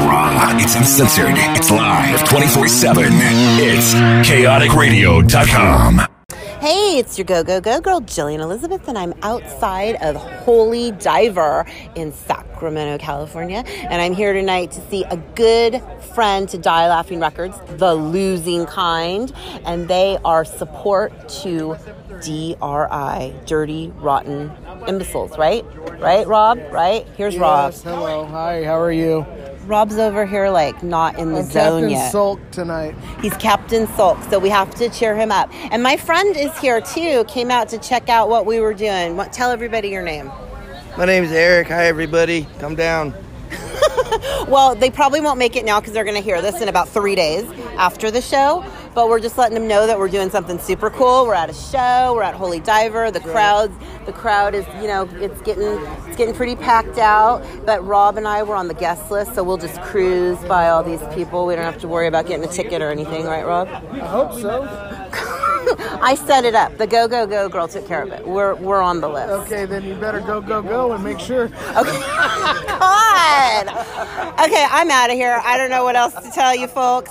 [0.00, 0.56] raw.
[0.58, 1.34] It's uncensored.
[1.56, 3.04] It's live 24 7.
[3.12, 3.94] It's
[4.28, 6.06] chaoticradio.com.
[6.60, 11.64] Hey, it's your Go Go Go girl, Jillian Elizabeth, and I'm outside of Holy Diver
[11.94, 13.64] in Sacramento, California.
[13.66, 15.82] And I'm here tonight to see a good
[16.14, 19.32] friend to Die Laughing Records, The Losing Kind.
[19.64, 21.78] And they are support to
[22.20, 24.52] DRI, Dirty Rotten
[24.86, 25.64] Imbeciles, right?
[25.98, 26.58] Right, Rob?
[26.70, 27.06] Right?
[27.16, 27.72] Here's Rob.
[27.72, 28.26] Hello.
[28.26, 29.24] Hi, how are you?
[29.66, 32.12] Rob's over here, like, not in the I'm zone Captain yet.
[32.12, 32.94] Sulk tonight.
[33.20, 35.50] He's Captain Sulk, so we have to cheer him up.
[35.70, 37.24] And my friend is here too.
[37.28, 39.16] Came out to check out what we were doing.
[39.16, 40.30] What, tell everybody your name.
[40.96, 41.68] My name's Eric.
[41.68, 42.46] Hi, everybody.
[42.58, 43.14] Come down.
[44.48, 46.88] Well, they probably won't make it now because they're going to hear this in about
[46.88, 47.44] three days
[47.76, 48.64] after the show.
[48.94, 51.24] But we're just letting them know that we're doing something super cool.
[51.26, 52.14] We're at a show.
[52.14, 53.12] We're at Holy Diver.
[53.12, 53.70] The crowd,
[54.06, 55.78] the crowd is, you know, it's getting,
[56.10, 57.44] it's getting pretty packed out.
[57.64, 60.82] But Rob and I were on the guest list, so we'll just cruise by all
[60.82, 61.46] these people.
[61.46, 63.68] We don't have to worry about getting a ticket or anything, right, Rob?
[63.68, 64.62] I hope so.
[66.02, 66.76] I set it up.
[66.78, 68.26] The Go Go Go girl took care of it.
[68.26, 69.28] We're we're on the list.
[69.28, 71.44] Okay, then you better go, go, go and make sure.
[71.44, 72.00] Okay.
[73.60, 73.68] God.
[74.40, 75.40] Okay, I'm out of here.
[75.44, 77.10] I don't know what else to tell you, folks.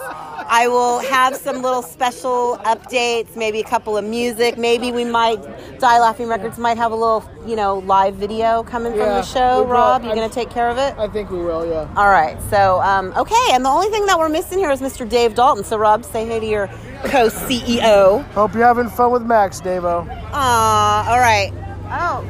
[0.52, 4.58] I will have some little special updates, maybe a couple of music.
[4.58, 5.40] Maybe we might,
[5.80, 9.24] Die Laughing Records might have a little, you know, live video coming from Yeah, the
[9.24, 9.64] show.
[9.64, 10.10] we Rob, will.
[10.10, 10.98] you going to take care of it?
[10.98, 11.88] I think we will, yeah.
[11.96, 12.38] All right.
[12.50, 13.36] So, um, okay.
[13.52, 15.08] And the only thing that we're missing here is Mr.
[15.08, 15.64] Dave Dalton.
[15.64, 16.68] So, Rob, say hey to your
[17.06, 18.24] co CEO.
[18.32, 20.08] Hope you're having fun with Max, Davo.
[20.32, 21.52] Aw, all right.
[21.92, 22.26] Oh.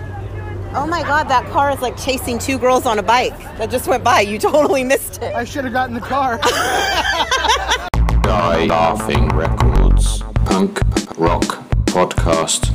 [0.75, 3.87] Oh my god, that car is like chasing two girls on a bike that just
[3.87, 4.19] went by.
[4.21, 5.33] You totally missed it.
[5.33, 6.37] I should have gotten the car.
[8.21, 10.79] Die Laughing Records Punk
[11.17, 11.41] Rock
[11.87, 12.69] Podcast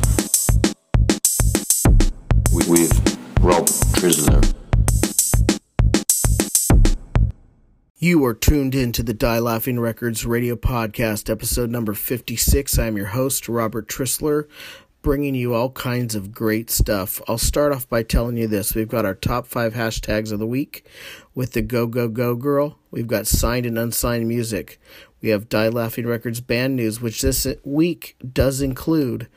[2.53, 3.14] with, with
[3.45, 4.55] Rob Trisler.
[7.99, 12.79] You are tuned in to the Die Laughing Records radio podcast, episode number 56.
[12.79, 14.49] I'm your host, Robert Trisler,
[15.03, 17.21] bringing you all kinds of great stuff.
[17.29, 18.75] I'll start off by telling you this.
[18.75, 20.87] We've got our top five hashtags of the week
[21.35, 22.79] with the Go Go Go Girl.
[22.91, 24.81] We've got signed and unsigned music.
[25.21, 29.29] We have Die Laughing Records band news, which this week does include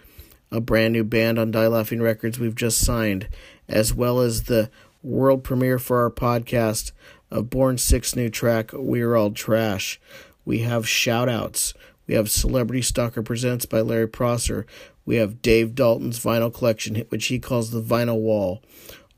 [0.50, 3.28] a brand new band on Die Laughing Records we've just signed,
[3.68, 4.70] as well as the
[5.04, 6.92] world premiere for our podcast
[7.30, 10.00] of Born Sick's new track, We're All Trash.
[10.46, 11.74] We have shout outs.
[12.08, 14.66] We have Celebrity Stalker Presents by Larry Prosser.
[15.06, 18.62] We have Dave Dalton's vinyl collection, which he calls the Vinyl Wall.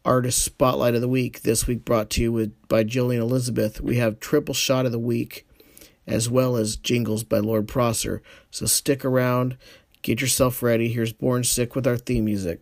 [0.06, 3.82] Artist Spotlight of the Week, this week brought to you with, by Jillian Elizabeth.
[3.82, 5.48] We have Triple Shot of the Week,
[6.08, 8.24] as well as Jingles by Lord Prosser.
[8.50, 9.58] So stick around,
[10.02, 10.90] get yourself ready.
[10.90, 12.62] Here's Born Sick with our theme music.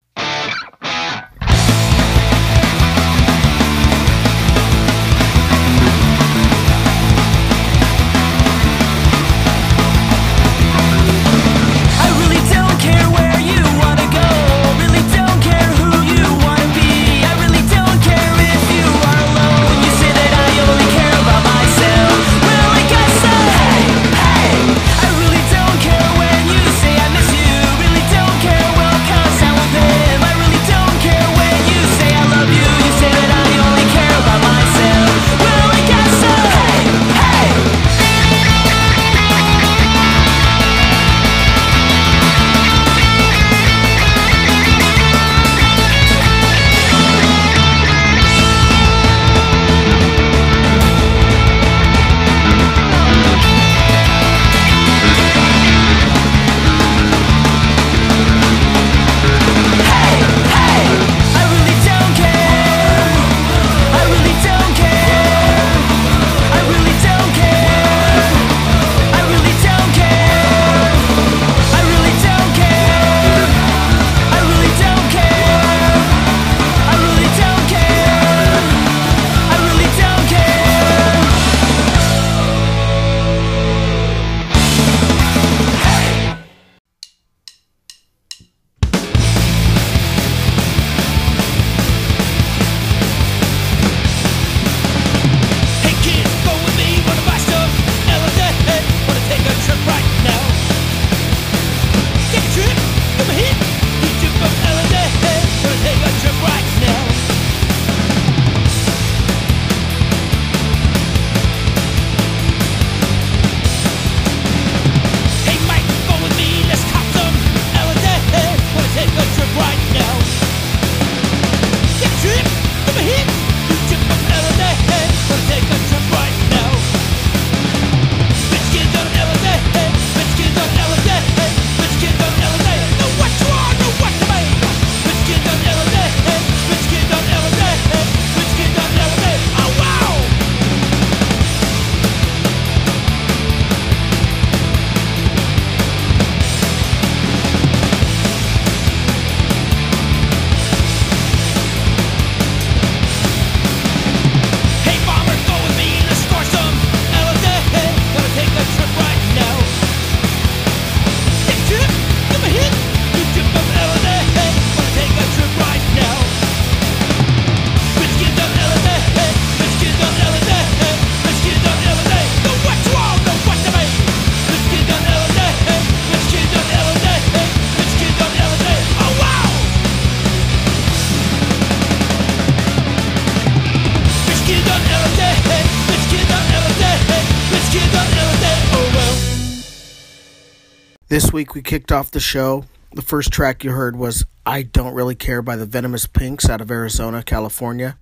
[191.41, 192.65] Week we kicked off the show.
[192.93, 196.61] The first track you heard was I Don't Really Care by the Venomous Pinks out
[196.61, 197.97] of Arizona, California.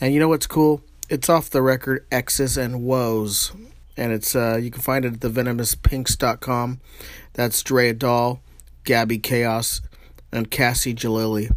[0.00, 0.80] And you know what's cool?
[1.10, 3.52] It's off the record X's and Woes.
[3.94, 6.80] And it's uh, you can find it at thevenomuspinks.com.
[7.34, 8.40] That's Drea Dahl,
[8.84, 9.82] Gabby Chaos,
[10.32, 11.54] and Cassie Jalili.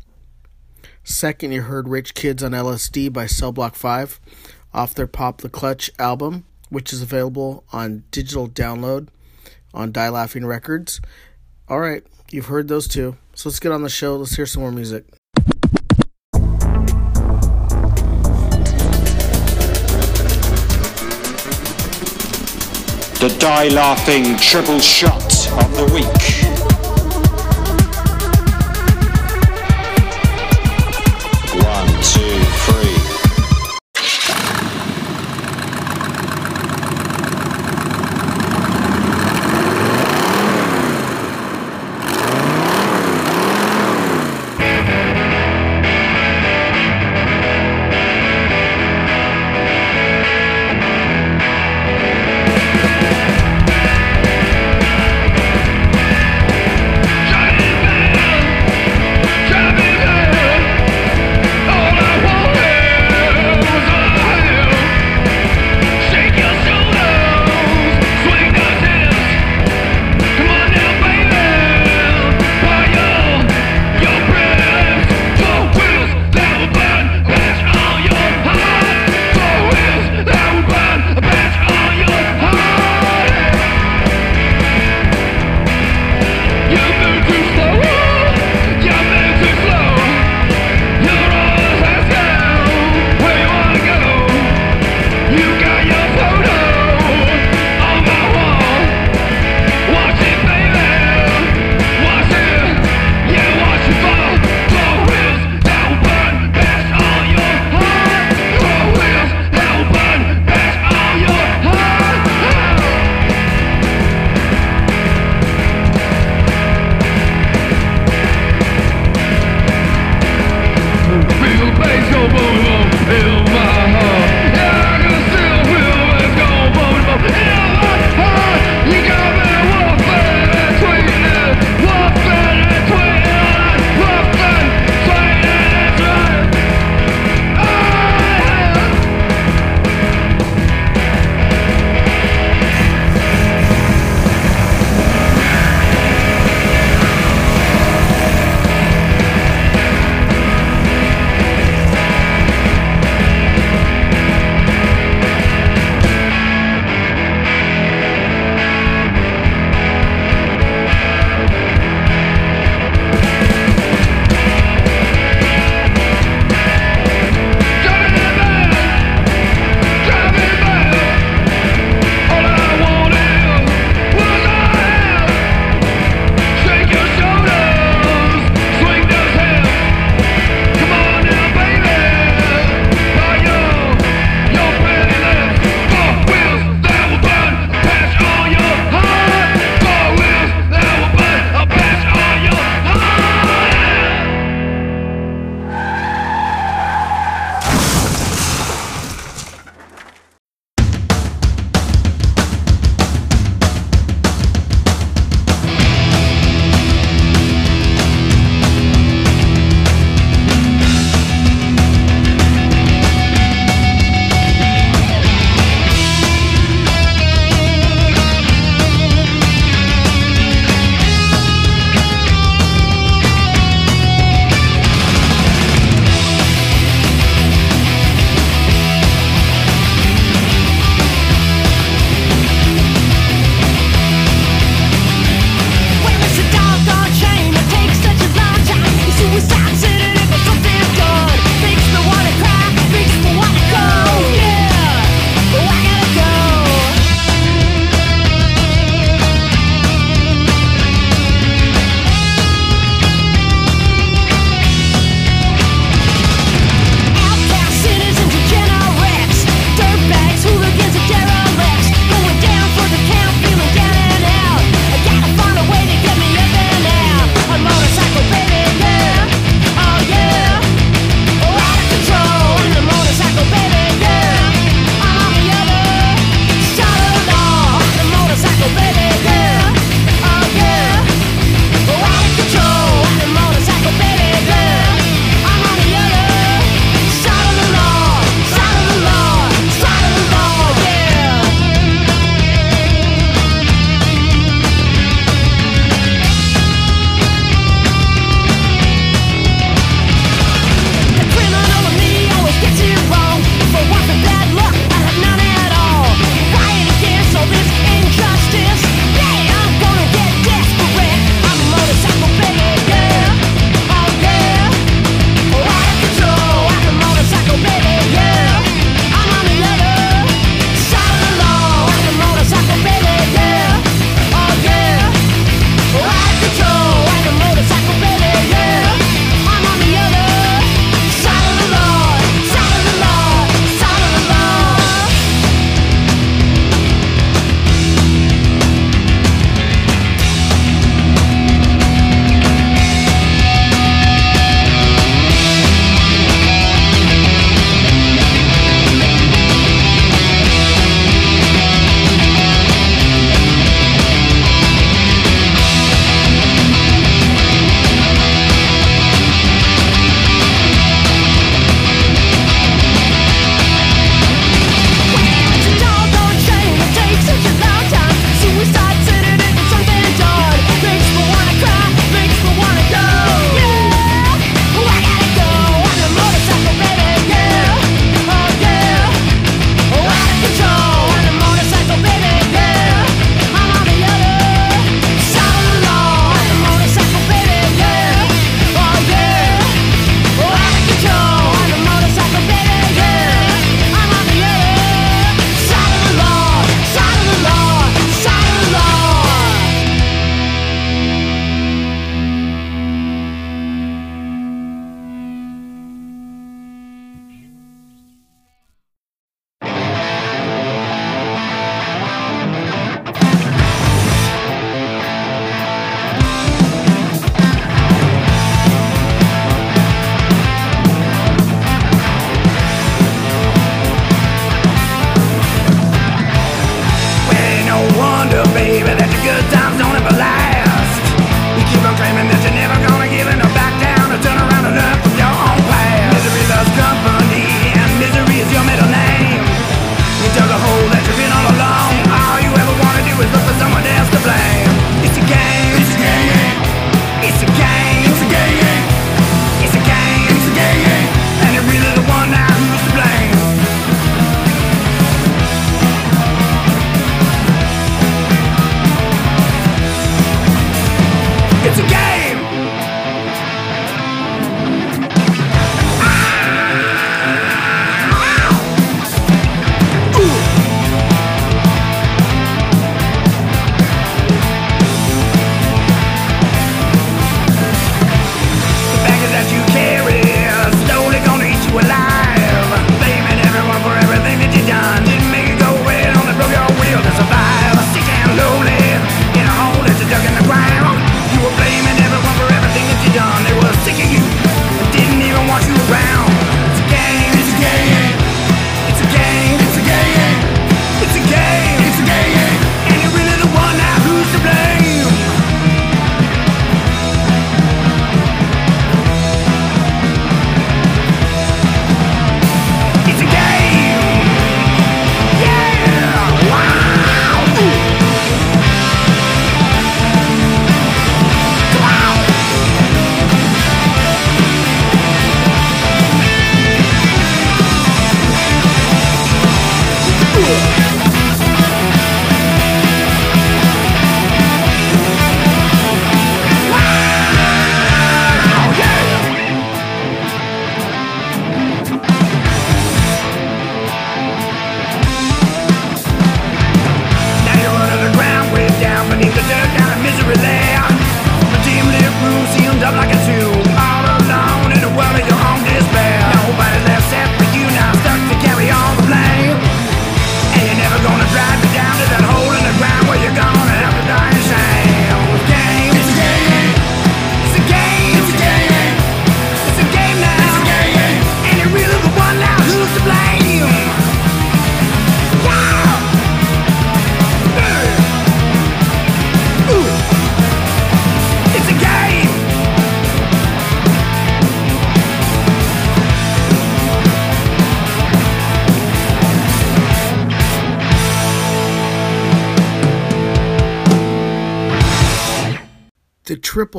[1.05, 4.19] Second, you heard Rich Kids on LSD by Cell Block 5
[4.73, 9.07] off their Pop the Clutch album, which is available on digital download
[9.73, 11.01] on Die Laughing Records.
[11.67, 13.17] All right, you've heard those two.
[13.33, 14.17] So let's get on the show.
[14.17, 15.05] Let's hear some more music.
[23.19, 25.21] The Die Laughing Triple Shot
[25.61, 26.48] of the Week.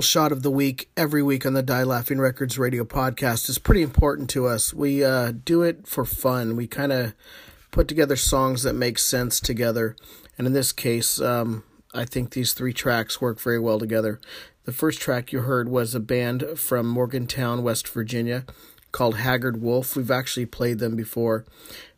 [0.00, 3.82] Shot of the week every week on the Die Laughing Records radio podcast is pretty
[3.82, 4.72] important to us.
[4.72, 6.56] We uh, do it for fun.
[6.56, 7.14] We kind of
[7.70, 9.96] put together songs that make sense together.
[10.38, 14.20] And in this case, um, I think these three tracks work very well together.
[14.64, 18.44] The first track you heard was a band from Morgantown, West Virginia
[18.92, 19.96] called Haggard Wolf.
[19.96, 21.44] We've actually played them before.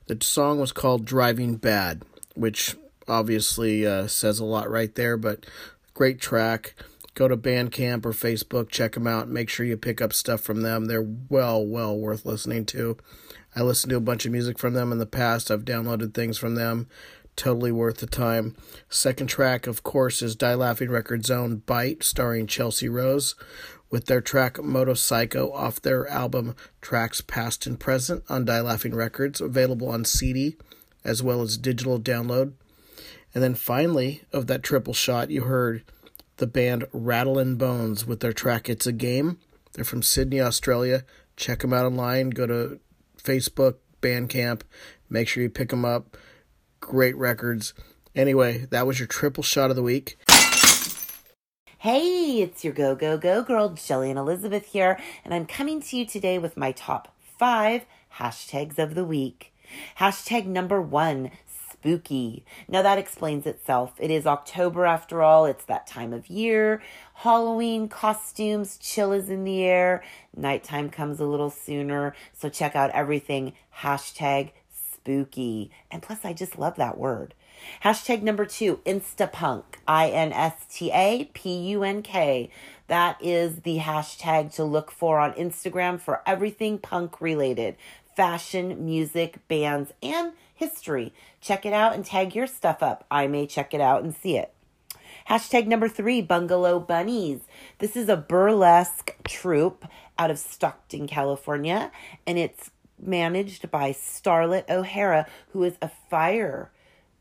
[0.07, 2.03] The song was called Driving Bad,
[2.35, 2.77] which
[3.09, 5.47] obviously uh, says a lot right there, but
[5.95, 6.75] great track.
[7.15, 9.29] Go to Bandcamp or Facebook, check them out.
[9.29, 10.87] Make sure you pick up stuff from them.
[10.87, 12.97] They're well, well worth listening to.
[13.55, 15.51] I listened to a bunch of music from them in the past.
[15.51, 16.89] I've downloaded things from them.
[17.37, 18.57] Totally worth the time.
[18.89, 23.35] Second track, of course, is Die Laughing Records' own Bite, starring Chelsea Rose,
[23.91, 29.41] with their track Motorpsycho off their album Tracks Past and Present on Die Laughing Records,
[29.41, 30.57] available on CD
[31.05, 32.53] as well as digital download.
[33.35, 35.83] And then finally, of that triple shot, you heard
[36.43, 39.39] the band Rattlin' Bones with their track It's a Game.
[39.75, 41.05] They're from Sydney, Australia.
[41.37, 42.31] Check them out online.
[42.31, 42.81] Go to
[43.17, 44.63] Facebook, Bandcamp.
[45.09, 46.17] Make sure you pick them up.
[46.81, 47.75] Great records.
[48.17, 50.19] Anyway, that was your triple shot of the week.
[51.79, 56.05] Hey, it's your go, go, go girl, Jillian Elizabeth here, and I'm coming to you
[56.05, 59.55] today with my top five hashtags of the week.
[60.01, 61.31] Hashtag number one,
[61.83, 62.45] spooky.
[62.69, 63.95] Now that explains itself.
[63.99, 66.81] It is October after all, it's that time of year.
[67.15, 70.03] Halloween costumes, chill is in the air.
[70.37, 75.73] Nighttime comes a little sooner, so check out everything hashtag spooky.
[75.91, 77.35] And plus, I just love that word.
[77.85, 79.65] Hashtag number two, Instapunk.
[79.87, 82.51] I N S T A P U N K.
[82.89, 87.77] That is the hashtag to look for on Instagram for everything punk related
[88.17, 91.13] fashion, music, bands, and history.
[91.41, 93.05] Check it out and tag your stuff up.
[93.11, 94.53] I may check it out and see it.
[95.29, 97.41] Hashtag number three, Bungalow Bunnies.
[97.79, 99.87] This is a burlesque troupe
[100.19, 101.93] out of Stockton, California,
[102.27, 102.71] and it's
[103.01, 106.71] managed by Starlet O'Hara, who is a fire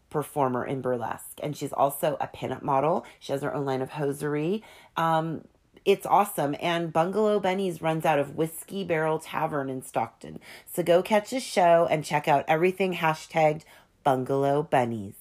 [0.09, 3.05] performer in burlesque, and she's also a pinup model.
[3.19, 4.63] She has her own line of hosiery.
[4.97, 5.45] Um,
[5.85, 6.55] it's awesome.
[6.61, 10.39] And Bungalow Bunnies runs out of Whiskey Barrel Tavern in Stockton.
[10.71, 13.63] So go catch a show and check out everything hashtagged
[14.03, 15.15] Bungalow Bunnies.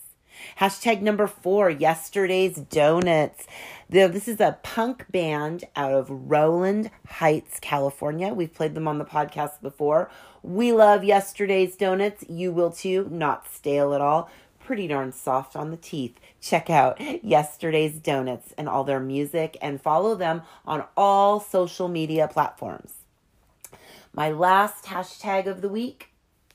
[0.58, 3.46] Hashtag number four, yesterday's donuts.
[3.90, 8.28] This is a punk band out of Rowland Heights, California.
[8.28, 10.10] We've played them on the podcast before.
[10.42, 12.24] We love yesterday's donuts.
[12.28, 13.08] You will too.
[13.10, 14.30] Not stale at all.
[14.58, 16.18] Pretty darn soft on the teeth.
[16.40, 22.28] Check out yesterday's donuts and all their music and follow them on all social media
[22.28, 22.94] platforms.
[24.12, 26.08] My last hashtag of the week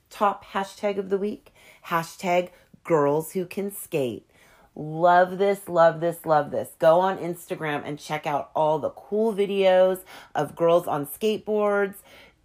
[0.09, 1.53] top hashtag of the week
[1.87, 2.49] hashtag
[2.83, 4.29] girls who can skate.
[4.75, 6.69] Love this love this love this.
[6.79, 9.99] Go on instagram and check out all the cool videos
[10.33, 11.95] of girls on skateboards.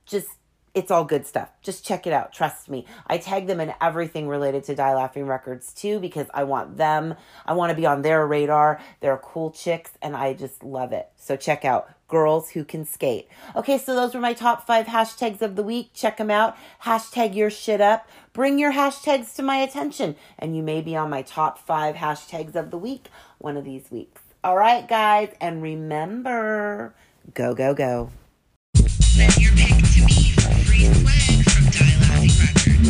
[0.05, 0.29] Just
[0.75, 4.29] it's all good stuff just check it out trust me i tag them in everything
[4.29, 7.15] related to die laughing records too because i want them
[7.47, 11.09] i want to be on their radar they're cool chicks and i just love it
[11.17, 13.29] so check out girls who can skate.
[13.57, 15.91] Okay, so those were my top five hashtags of the week.
[15.95, 16.57] Check them out.
[16.83, 18.07] Hashtag your shit up.
[18.35, 22.55] Bring your hashtags to my attention, and you may be on my top five hashtags
[22.55, 24.21] of the week one of these weeks.
[24.45, 26.95] All right, guys, and remember
[27.35, 28.11] go, go, go.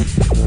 [0.01, 0.41] Records.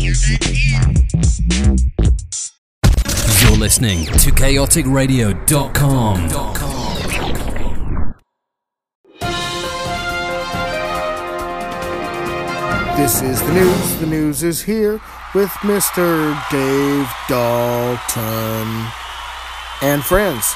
[0.00, 0.74] Earbuds
[1.14, 1.19] in.
[1.50, 1.76] You're
[3.58, 6.28] listening to chaoticradio.com.
[12.96, 13.96] This is the news.
[13.98, 15.00] The news is here
[15.34, 16.38] with Mr.
[16.50, 18.86] Dave Dalton
[19.82, 20.54] and friends.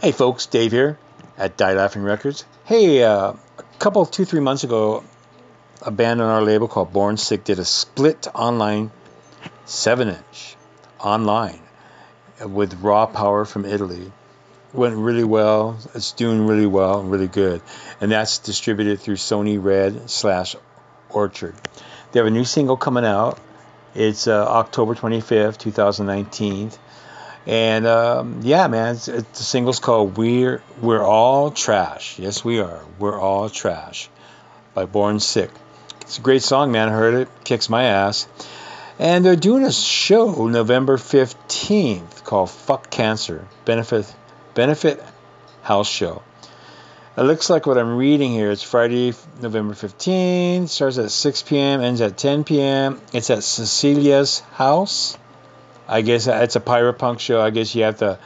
[0.00, 0.98] Hey folks, Dave here
[1.38, 2.44] at Die Laughing Records.
[2.64, 5.04] Hey, uh, a couple, two, three months ago,
[5.82, 8.90] a band on our label called Born Sick did a split online,
[9.64, 10.56] seven inch,
[11.00, 11.60] online,
[12.44, 14.12] with raw power from Italy.
[14.72, 15.78] Went really well.
[15.94, 17.62] It's doing really well, really good,
[18.00, 20.56] and that's distributed through Sony Red slash
[21.10, 21.54] Orchard.
[22.12, 23.38] They have a new single coming out.
[23.94, 26.70] It's uh, October 25th, 2019.
[27.46, 32.58] And um, yeah, man, it's, it's, the single's called "We're We're All Trash." Yes, we
[32.58, 32.80] are.
[32.98, 34.10] We're all trash
[34.74, 35.50] by Born Sick.
[36.06, 36.88] It's a great song, man.
[36.88, 37.28] I heard it.
[37.42, 38.28] Kicks my ass.
[38.96, 44.14] And they're doing a show November 15th called "Fuck Cancer" benefit
[44.54, 45.02] benefit
[45.62, 46.22] house show.
[47.16, 48.52] It looks like what I'm reading here.
[48.52, 50.68] It's Friday, November 15th.
[50.68, 51.80] Starts at 6 p.m.
[51.80, 53.00] Ends at 10 p.m.
[53.12, 55.18] It's at Cecilia's house.
[55.88, 57.40] I guess it's a pirate punk show.
[57.40, 58.20] I guess you have to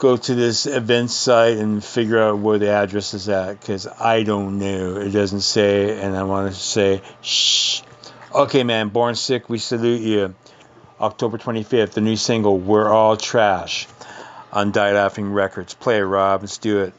[0.00, 4.22] go to this event site and figure out where the address is at because I
[4.22, 4.96] don't know.
[4.96, 7.82] It doesn't say, and I want to say, shh.
[8.34, 10.34] Okay, man, Born Sick, we salute you.
[11.00, 13.88] October 25th, the new single, We're All Trash,
[14.52, 15.74] on Die Laughing Records.
[15.74, 16.42] Play it, Rob.
[16.42, 16.94] Let's do it.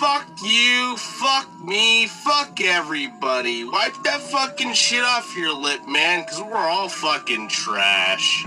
[0.00, 3.64] Fuck you, fuck me, fuck everybody.
[3.64, 8.44] Wipe that fucking shit off your lip, man, because we're all fucking trash.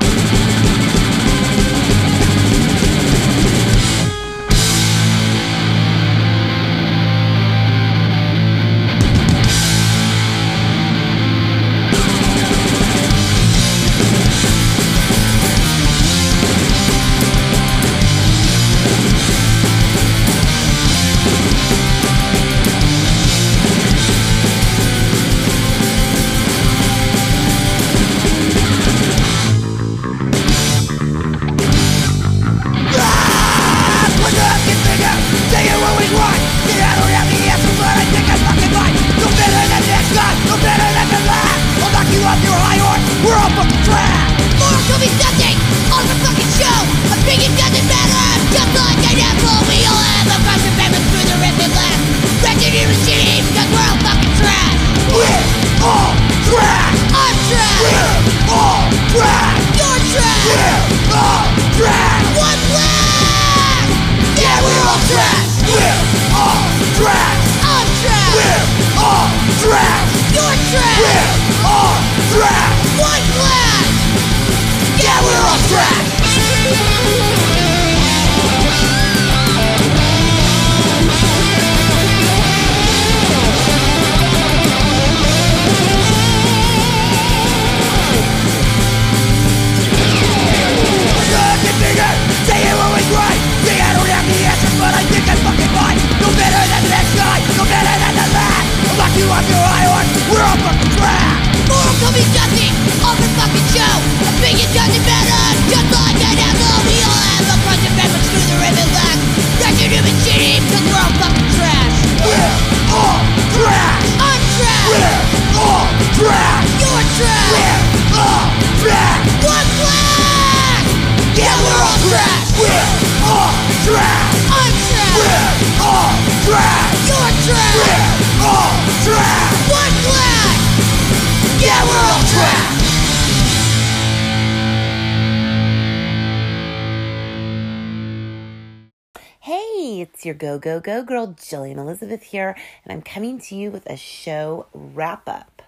[140.64, 145.28] Go Go girl, Jillian Elizabeth here, and I'm coming to you with a show wrap
[145.28, 145.62] up.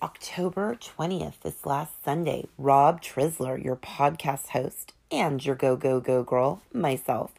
[0.00, 6.22] October 20th, this last Sunday, Rob Trisler, your podcast host and your Go Go Go
[6.22, 7.32] girl, myself,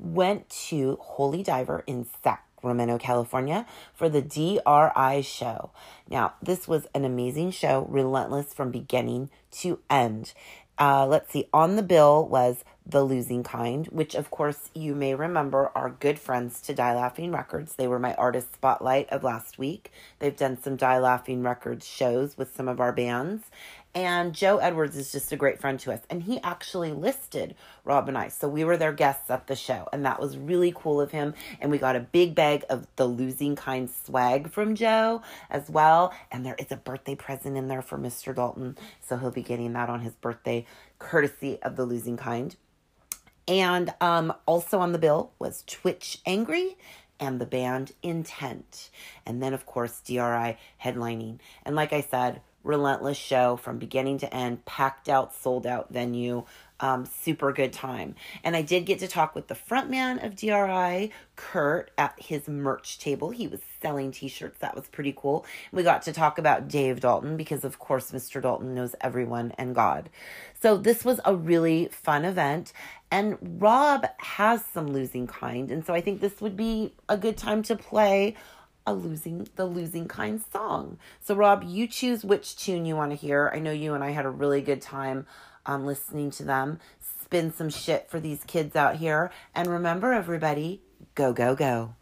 [0.00, 5.70] went to Holy Diver in Sacramento, California for the DRI show.
[6.10, 10.32] Now, this was an amazing show, relentless from beginning to end.
[10.78, 15.14] Uh, let's see, on the bill was The Losing Kind, which, of course, you may
[15.14, 17.74] remember are good friends to Die Laughing Records.
[17.76, 19.92] They were my artist spotlight of last week.
[20.18, 23.44] They've done some Die Laughing Records shows with some of our bands.
[23.94, 26.00] And Joe Edwards is just a great friend to us.
[26.08, 28.28] And he actually listed Rob and I.
[28.28, 29.86] So we were their guests at the show.
[29.92, 31.34] And that was really cool of him.
[31.60, 36.14] And we got a big bag of the losing kind swag from Joe as well.
[36.30, 38.34] And there is a birthday present in there for Mr.
[38.34, 38.78] Dalton.
[39.06, 40.64] So he'll be getting that on his birthday,
[40.98, 42.56] courtesy of the losing kind.
[43.46, 46.78] And um, also on the bill was Twitch Angry
[47.20, 48.88] and the band Intent.
[49.26, 51.40] And then, of course, DRI headlining.
[51.64, 56.44] And like I said, relentless show from beginning to end, packed out, sold out venue.
[56.80, 58.16] Um, super good time.
[58.42, 62.98] And I did get to talk with the frontman of DRI, Kurt, at his merch
[62.98, 63.30] table.
[63.30, 64.58] He was selling t shirts.
[64.58, 65.46] That was pretty cool.
[65.70, 68.42] We got to talk about Dave Dalton because, of course, Mr.
[68.42, 70.10] Dalton knows everyone and God.
[70.60, 72.72] So this was a really fun event.
[73.12, 75.70] And Rob has some losing kind.
[75.70, 78.34] And so I think this would be a good time to play
[78.86, 80.98] a losing the losing kind song.
[81.20, 83.50] So Rob, you choose which tune you want to hear.
[83.54, 85.26] I know you and I had a really good time
[85.66, 86.80] um, listening to them.
[87.22, 89.30] Spin some shit for these kids out here.
[89.54, 90.82] And remember everybody,
[91.14, 91.94] go go go.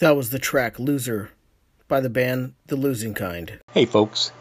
[0.00, 1.28] That was the track Loser
[1.86, 3.60] by the band The Losing Kind.
[3.72, 4.32] Hey, folks.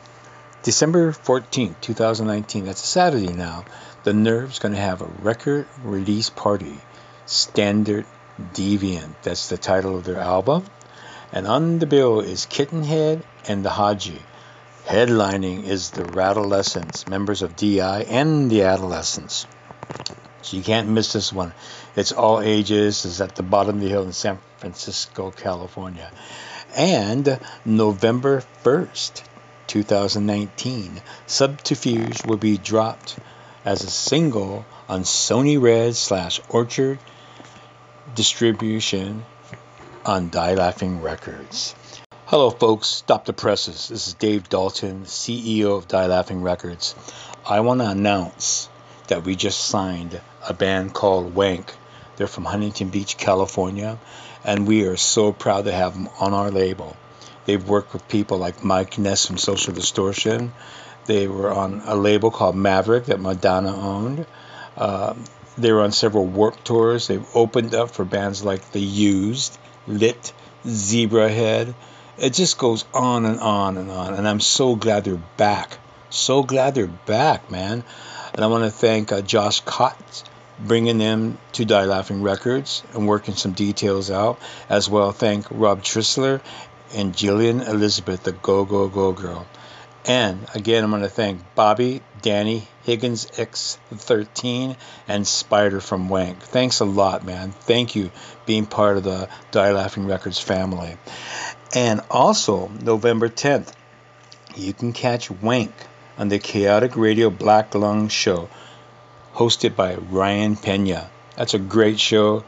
[0.64, 3.66] December 14th, 2019, that's a Saturday now.
[4.06, 6.78] The Nerve's going to have a record release party.
[7.26, 8.06] Standard
[8.54, 9.16] Deviant.
[9.22, 10.64] That's the title of their album.
[11.34, 14.22] And on the bill is Kittenhead and the Haji.
[14.86, 19.46] Headlining is the Rattlescents, members of DI and the Adolescents.
[20.42, 21.52] So you can't miss this one.
[21.98, 23.04] It's all ages.
[23.04, 26.12] It's at the bottom of the hill in San Francisco, California.
[26.76, 29.24] And November 1st,
[29.68, 33.18] 2019, Subterfuge will be dropped
[33.66, 37.00] as a single on Sony Red slash Orchard
[38.16, 39.26] distribution
[40.06, 41.76] on Die Laughing Records.
[42.26, 42.88] Hello, folks.
[42.88, 43.88] Stop the presses.
[43.88, 46.96] This is Dave Dalton, CEO of Die Laughing Records.
[47.46, 48.70] I want to announce
[49.08, 51.74] that we just signed a band called Wank.
[52.16, 53.98] They're from Huntington Beach, California,
[54.44, 56.96] and we are so proud to have them on our label.
[57.46, 60.54] They've worked with people like Mike Ness from Social Distortion.
[61.06, 64.26] They were on a label called Maverick that Madonna owned.
[64.78, 65.16] Uh,
[65.58, 67.08] they were on several Warped Tours.
[67.08, 70.32] They've opened up for bands like The Used, Lit,
[70.66, 71.74] Zebrahead.
[72.18, 74.14] It just goes on and on and on.
[74.14, 75.80] And I'm so glad they're back.
[76.10, 77.84] So glad they're back, man.
[78.34, 80.24] And I want to thank uh, Josh Cott
[80.66, 84.40] bringing them to Die Laughing Records and working some details out.
[84.70, 86.42] As well, thank Rob Trissler
[86.94, 89.48] and Jillian Elizabeth, the Go Go Go Girl.
[90.06, 94.76] And again, I'm going to thank Bobby, Danny, Higgins X13,
[95.08, 96.42] and Spider from Wank.
[96.42, 97.52] Thanks a lot, man.
[97.52, 98.12] Thank you
[98.46, 100.98] being part of the Die Laughing Records family.
[101.76, 103.72] And also, November 10th,
[104.56, 105.74] you can catch Wank
[106.18, 108.50] on the Chaotic Radio Black Lung Show,
[109.40, 111.10] hosted by Ryan Pena.
[111.38, 112.44] That's a great show.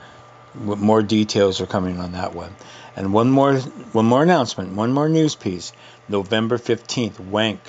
[0.54, 2.54] More details are coming on that one.
[2.98, 3.56] And one more,
[3.94, 5.72] one more announcement, one more news piece.
[6.10, 7.62] November 15th, Wank,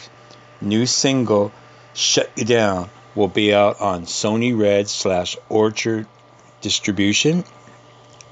[0.60, 1.52] new single,
[1.94, 6.08] Shut You Down, will be out on Sony Red slash Orchard
[6.60, 7.44] distribution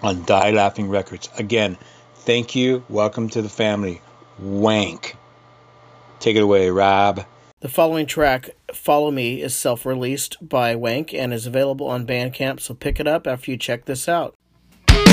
[0.02, 1.28] on Die Laughing Records.
[1.38, 1.78] Again,
[2.16, 2.82] thank you.
[2.88, 4.02] Welcome to the family.
[4.40, 5.14] Wank.
[6.18, 7.24] Take it away, Rob.
[7.60, 12.58] The following track, Follow Me, is self released by Wank and is available on Bandcamp,
[12.58, 14.34] so pick it up after you check this out.
[14.88, 15.04] burning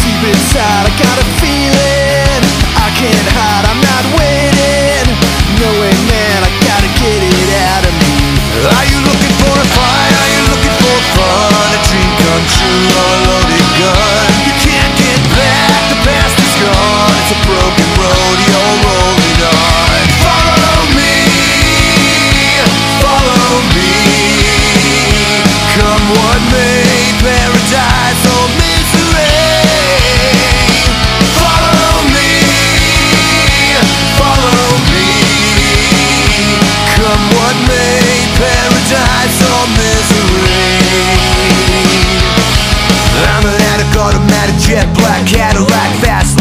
[0.00, 0.88] deep inside.
[0.88, 2.40] I got a feeling
[2.80, 3.68] I can't hide.
[3.68, 5.04] I'm not waiting.
[5.60, 6.48] No way, man.
[6.48, 8.40] I gotta get it out of me.
[8.72, 10.16] Are you looking for a fight?
[10.16, 11.76] Are you looking for fun?
[11.76, 14.49] A dream come true or a loaded gun?
[15.36, 15.90] Back.
[15.90, 17.14] The past is gone.
[17.20, 18.36] It's a broken road.
[18.48, 20.02] You're rolling on.
[20.24, 21.14] Follow me.
[23.02, 23.90] Follow me.
[25.80, 26.84] Come what may,
[27.22, 29.32] paradise or misery.
[31.40, 32.28] Follow me,
[34.18, 35.08] follow me.
[36.96, 40.60] Come what may, paradise or misery.
[44.58, 46.39] Jet black Cadillac, fast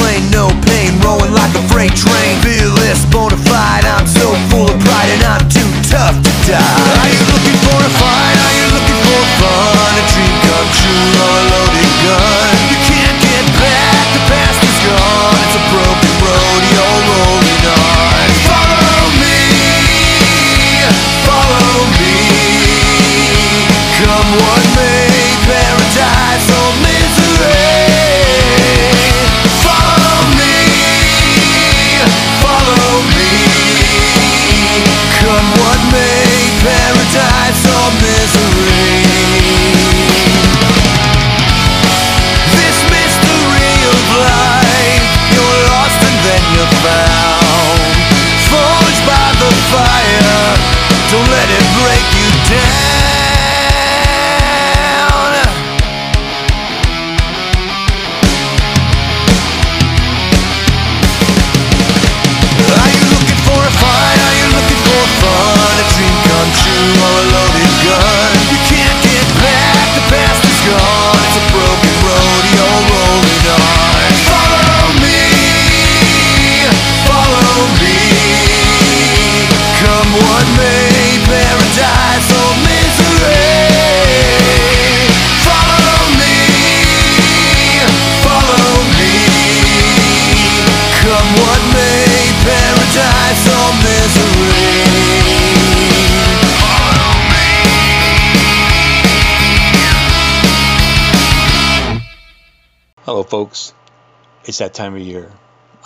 [104.59, 105.31] that time of year.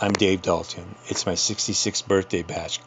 [0.02, 0.96] I'm Dave Dalton.
[1.06, 2.80] It's my 66th birthday bash.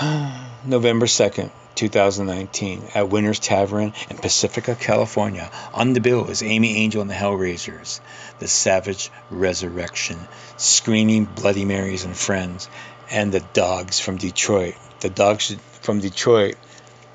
[0.64, 5.50] November 2nd, 2019, at Winter's Tavern in Pacifica, California.
[5.74, 8.00] On the bill is Amy Angel and the Hellraisers,
[8.38, 10.18] The Savage Resurrection,
[10.56, 12.68] Screaming Bloody Marys and Friends,
[13.10, 14.76] and the Dogs from Detroit.
[15.00, 16.56] The Dogs from Detroit,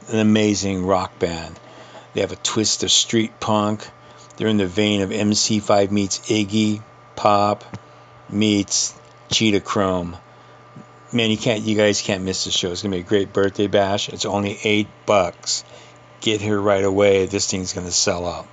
[0.08, 1.60] an amazing rock band.
[2.14, 3.88] They have a twist of street punk.
[4.38, 6.84] They're in the vein of MC5 meets Iggy
[7.20, 7.66] Pop
[8.30, 8.98] meets
[9.30, 10.16] Cheetah Chrome.
[11.12, 12.72] Man, you can't, you guys can't miss the show.
[12.72, 14.08] It's gonna be a great birthday bash.
[14.08, 15.66] It's only eight bucks.
[16.22, 17.26] Get here right away.
[17.26, 18.48] This thing's gonna sell out.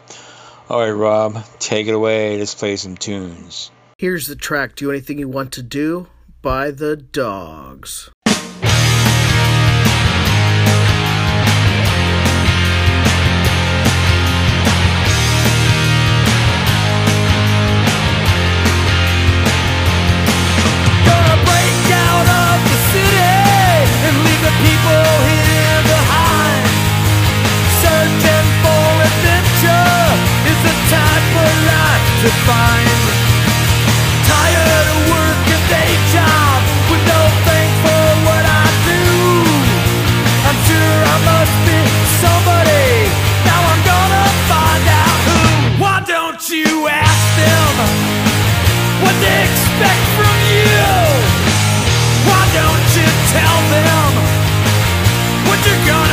[0.68, 2.40] All right, Rob, take it away.
[2.40, 3.70] Let's play some tunes.
[3.98, 6.08] Here's the track Do Anything You Want to Do
[6.42, 8.10] by the Dogs.
[32.26, 32.88] To find.
[34.26, 36.58] Tired of working day job
[36.90, 39.04] with no thanks for what I do.
[40.48, 41.80] I'm sure I must be
[42.22, 42.88] somebody.
[43.46, 45.40] Now I'm gonna find out who.
[45.82, 48.16] Why don't you ask them?
[49.02, 50.82] what they expect from you.
[52.26, 54.10] Why don't you tell them
[55.46, 56.05] what you're gonna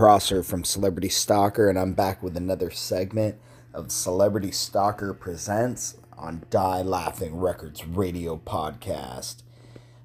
[0.00, 3.36] Prosser from Celebrity Stalker, and I'm back with another segment
[3.74, 9.42] of Celebrity Stalker Presents on Die Laughing Records radio podcast.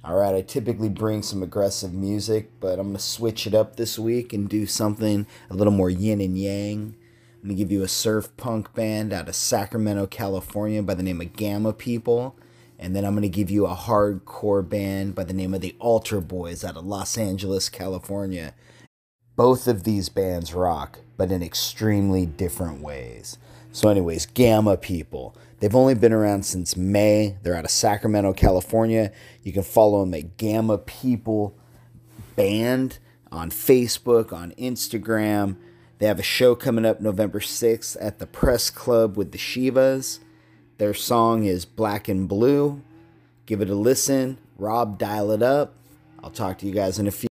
[0.04, 3.78] All right, I typically bring some aggressive music, but I'm going to switch it up
[3.78, 6.98] this week and do something a little more yin and yang.
[7.42, 11.04] I'm going to give you a surf punk band out of Sacramento, California by the
[11.04, 12.36] name of Gamma People.
[12.78, 15.78] And then I'm going to give you a hardcore band by the name of the
[15.80, 18.56] Altar Boys out of Los Angeles, California.
[19.36, 23.38] Both of these bands rock, but in extremely different ways.
[23.72, 25.36] So, anyways, Gamma People.
[25.60, 27.38] They've only been around since May.
[27.44, 29.12] They're out of Sacramento, California.
[29.44, 31.58] You can follow them at Gamma People
[32.36, 33.00] Band
[33.32, 35.58] on Facebook, on Instagram.
[36.00, 40.20] They have a show coming up November 6th at the Press Club with the Shivas.
[40.78, 42.82] Their song is Black and Blue.
[43.46, 44.38] Give it a listen.
[44.58, 45.76] Rob, dial it up.
[46.24, 47.28] I'll talk to you guys in a few.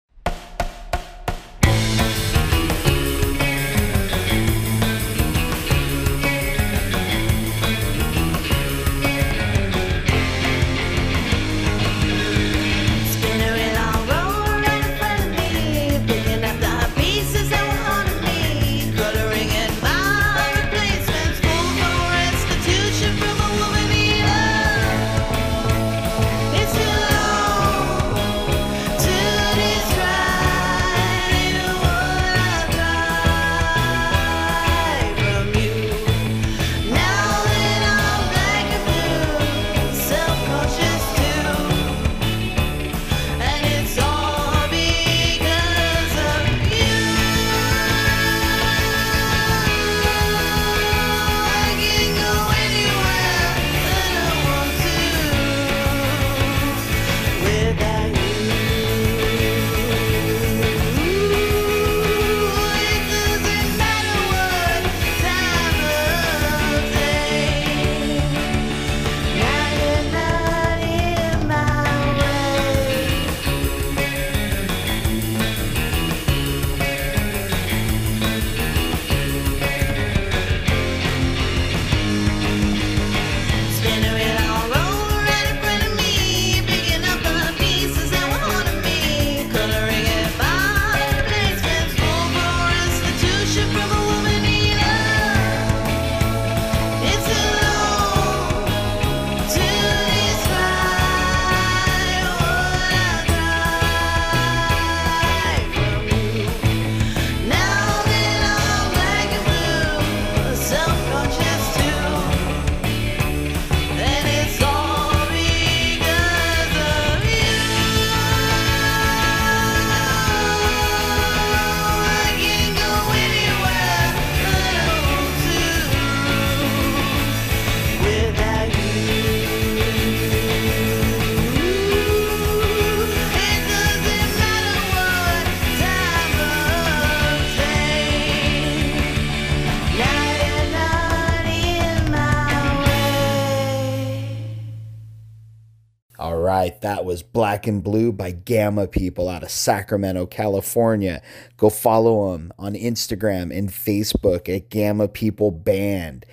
[147.63, 151.21] Black and Blue by Gamma People out of Sacramento, California.
[151.55, 156.25] Go follow them on Instagram and Facebook at Gamma People Band.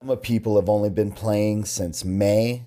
[0.00, 2.66] Gamma People have only been playing since May.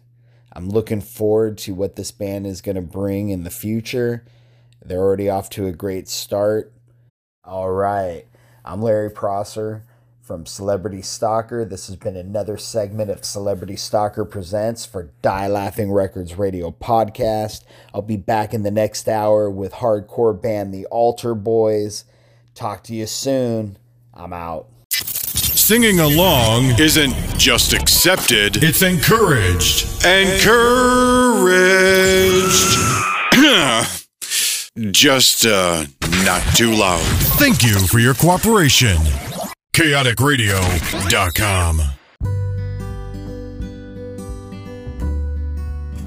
[0.51, 4.25] I'm looking forward to what this band is going to bring in the future.
[4.83, 6.73] They're already off to a great start.
[7.45, 8.25] All right,
[8.65, 9.85] I'm Larry Prosser
[10.23, 11.65] from Celebrity Stalker.
[11.65, 17.65] This has been another segment of Celebrity Stalker Presents for Die Laughing Records Radio Podcast.
[17.93, 22.05] I'll be back in the next hour with hardcore band The Altar Boys.
[22.55, 23.77] Talk to you soon.
[24.13, 24.67] I'm out.
[24.91, 30.05] Singing along isn't just accepted, it's encouraged.
[30.05, 30.53] Encouraged.
[34.93, 35.85] just uh,
[36.23, 37.01] not too loud.
[37.37, 38.97] Thank you for your cooperation.
[39.73, 41.81] ChaoticRadio.com.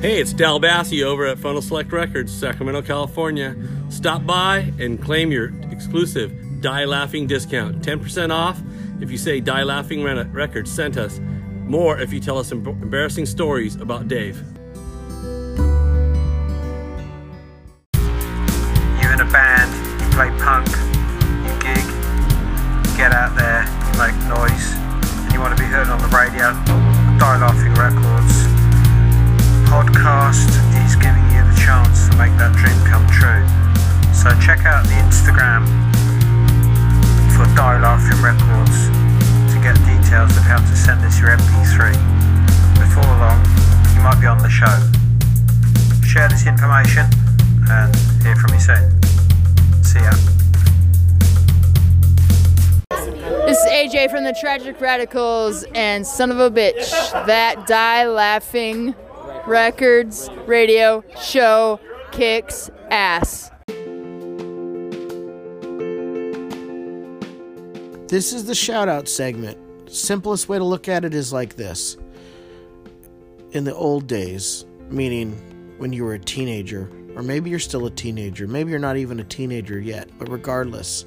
[0.00, 3.56] Hey, it's Dal Bassi over at Phono Select Records, Sacramento, California.
[3.88, 7.82] Stop by and claim your exclusive Die Laughing discount.
[7.82, 8.60] 10% off
[9.00, 11.18] if you say Die Laughing Re- Records sent us.
[11.64, 14.36] More if you tell us em- embarrassing stories about Dave.
[17.94, 21.84] You're in a band, you play punk, you gig,
[22.96, 23.45] get out there,
[25.84, 26.56] on the radio.
[27.20, 28.48] Die Laughing Records
[29.68, 30.48] podcast
[30.80, 33.44] is giving you the chance to make that dream come true.
[34.16, 35.68] So check out the Instagram
[37.36, 38.88] for Die Laughing Records
[39.52, 41.92] to get details of how to send us your MP3.
[42.80, 43.44] Before long,
[43.92, 44.72] you might be on the show.
[46.00, 47.04] Share this information
[47.68, 47.92] and
[48.24, 49.84] hear from you soon.
[49.84, 50.35] See ya.
[53.86, 56.90] AJ from the Tragic Radicals and son of a bitch.
[57.26, 58.96] That Die Laughing
[59.46, 61.78] Records radio show
[62.10, 63.52] kicks ass.
[68.08, 69.56] This is the shout out segment.
[69.88, 71.96] Simplest way to look at it is like this.
[73.52, 75.30] In the old days, meaning
[75.78, 79.20] when you were a teenager, or maybe you're still a teenager, maybe you're not even
[79.20, 81.04] a teenager yet, but regardless,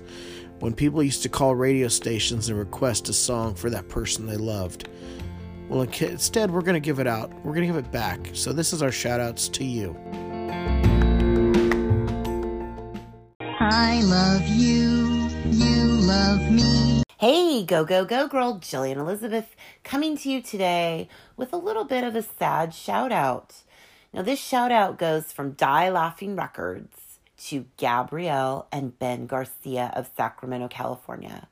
[0.60, 4.38] when people used to call radio stations and request a song for that person they
[4.38, 4.90] loved.
[5.70, 7.32] Well, instead, we're going to give it out.
[7.46, 8.30] We're going to give it back.
[8.34, 9.96] So, this is our shout outs to you.
[13.40, 17.04] I love you, you love me.
[17.20, 21.08] Hey, go, go, go, girl, Jillian Elizabeth, coming to you today
[21.38, 23.58] with a little bit of a sad shout out.
[24.12, 26.99] Now, this shout out goes from Die Laughing Records
[27.46, 31.48] to Gabrielle and Ben Garcia of Sacramento, California.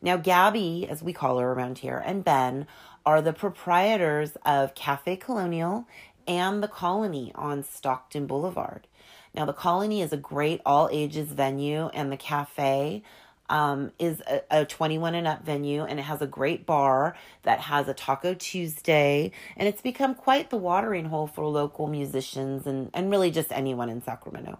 [0.00, 2.66] Now, Gabby, as we call her around here, and Ben
[3.06, 5.86] are the proprietors of Cafe Colonial
[6.26, 8.86] and the Colony on Stockton Boulevard.
[9.34, 13.02] Now, the Colony is a great all ages venue, and the cafe
[13.48, 17.60] um, is a, a 21 and up venue, and it has a great bar that
[17.60, 22.90] has a Taco Tuesday, and it's become quite the watering hole for local musicians and,
[22.92, 24.58] and really just anyone in Sacramento.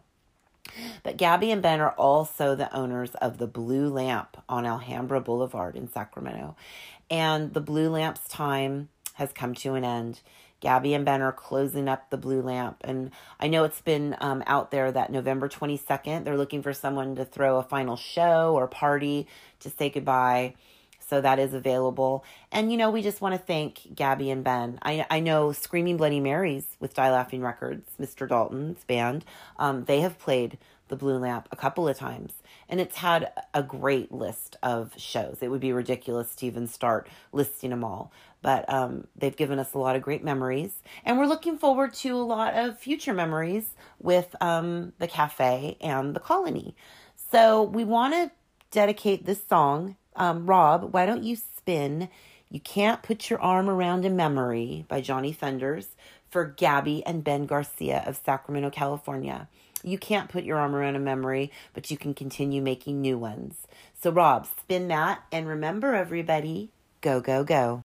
[1.02, 5.76] But Gabby and Ben are also the owners of the Blue Lamp on Alhambra Boulevard
[5.76, 6.56] in Sacramento.
[7.10, 10.20] And the Blue Lamp's time has come to an end.
[10.60, 12.76] Gabby and Ben are closing up the Blue Lamp.
[12.82, 13.10] And
[13.40, 17.24] I know it's been um, out there that November 22nd, they're looking for someone to
[17.24, 19.26] throw a final show or party
[19.60, 20.54] to say goodbye.
[21.12, 22.24] So that is available.
[22.50, 24.78] And, you know, we just want to thank Gabby and Ben.
[24.80, 28.26] I, I know Screaming Bloody Marys with Die Laughing Records, Mr.
[28.26, 29.26] Dalton's band,
[29.58, 30.56] um, they have played
[30.88, 32.32] the Blue Lamp a couple of times.
[32.66, 35.40] And it's had a great list of shows.
[35.42, 38.10] It would be ridiculous to even start listing them all.
[38.40, 40.80] But um, they've given us a lot of great memories.
[41.04, 46.16] And we're looking forward to a lot of future memories with um, the cafe and
[46.16, 46.74] the colony.
[47.30, 48.30] So we want to
[48.70, 49.96] dedicate this song.
[50.16, 52.08] Um, Rob, why don't you spin
[52.48, 55.88] You Can't Put Your Arm Around a Memory by Johnny Thunders
[56.30, 59.48] for Gabby and Ben Garcia of Sacramento, California.
[59.84, 63.66] You can't put your arm around a memory, but you can continue making new ones.
[64.00, 65.22] So, Rob, spin that.
[65.32, 67.82] And remember, everybody, go, go, go.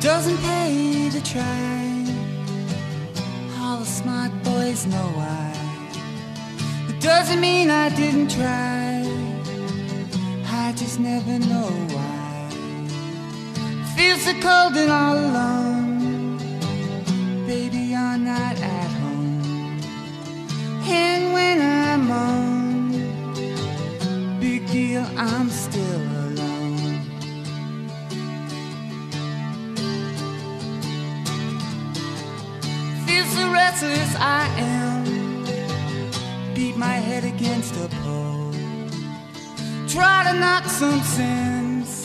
[0.00, 1.95] Doesn't pay to try.
[3.76, 5.52] All the smart boys know why.
[6.88, 9.04] It doesn't mean I didn't try.
[10.46, 12.48] I just never know why.
[13.94, 16.38] Feel so cold and all alone.
[17.46, 19.78] Baby, you're not at home.
[20.88, 22.92] And when I'm on,
[24.40, 26.15] big deal, I'm still
[33.16, 35.04] Feel so restless I am.
[36.54, 38.52] Beat my head against a pole.
[39.88, 42.04] Try to knock some sense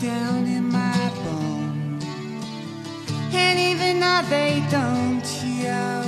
[0.00, 2.00] down in my bone.
[3.32, 6.02] And even now they don't show.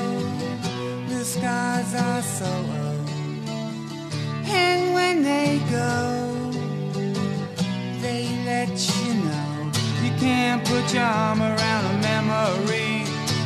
[1.11, 2.53] The scars are so
[2.83, 3.09] old.
[4.49, 6.51] And when they go,
[8.03, 9.71] they let you know.
[10.03, 12.74] You can't put your arm around a memory.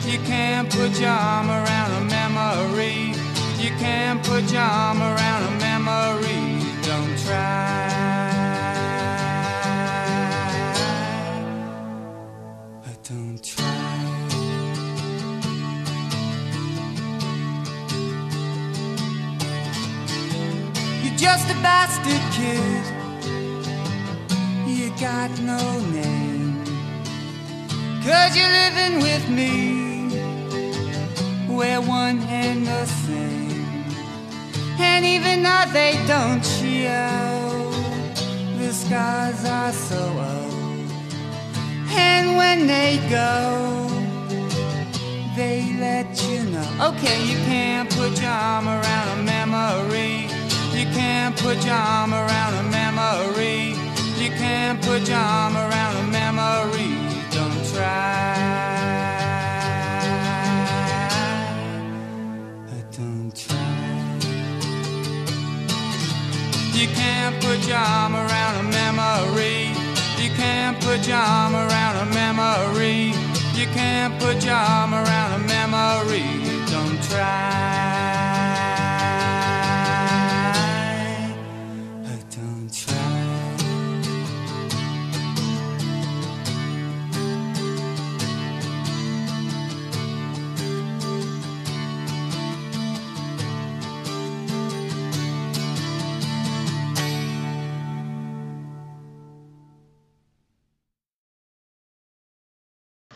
[0.09, 3.13] You can't put your arm around a memory.
[3.63, 6.63] You can't put your arm around a memory.
[6.83, 8.09] Don't try.
[13.05, 13.65] Don't try.
[21.03, 22.85] You're just a bastard kid.
[24.67, 26.65] You got no name.
[28.03, 29.78] Cause you're living with me.
[31.59, 33.85] We're one and the same.
[34.79, 37.73] And even though they don't show,
[38.59, 40.93] the scars are so old.
[41.91, 43.89] And when they go,
[45.35, 46.91] they let you know.
[46.91, 50.29] Okay, you can't put your arm around a memory.
[50.79, 53.71] You can't put your arm around a memory.
[54.23, 56.95] You can't put your arm around a memory.
[57.33, 58.78] Don't try.
[66.89, 69.69] You can't put your arm around a memory.
[70.23, 73.13] You can't put your arm around a memory.
[73.55, 76.25] You can't put your arm around a memory.
[76.71, 77.68] Don't try.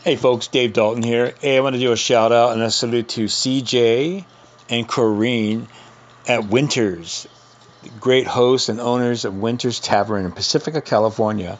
[0.03, 1.33] Hey folks, Dave Dalton here.
[1.39, 4.25] Hey, I want to do a shout out and a salute to CJ
[4.69, 5.67] and Corrine
[6.27, 7.25] at Winters,
[8.01, 11.57] great hosts and owners of Winters Tavern in Pacifica, California.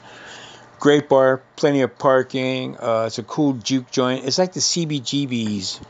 [0.78, 2.76] Great bar, plenty of parking.
[2.76, 4.26] Uh, it's a cool juke joint.
[4.26, 5.82] It's like the CBGBs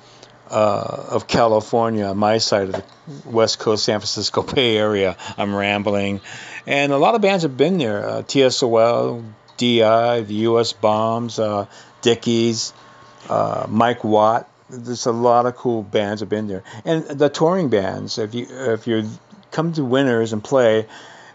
[0.52, 2.84] uh, of California, on my side of the
[3.32, 5.18] West Coast, San Francisco Bay Area.
[5.40, 6.22] I'm rambling,
[6.68, 8.08] and a lot of bands have been there.
[8.08, 9.24] Uh, TSOL,
[9.58, 10.74] DI, the U.S.
[10.74, 11.66] Bombs, uh,
[12.04, 12.74] Dickies,
[13.30, 14.48] uh, Mike Watt.
[14.70, 18.18] There's a lot of cool bands have been there, and the touring bands.
[18.18, 19.10] If you if you
[19.52, 20.88] come to Winters and play,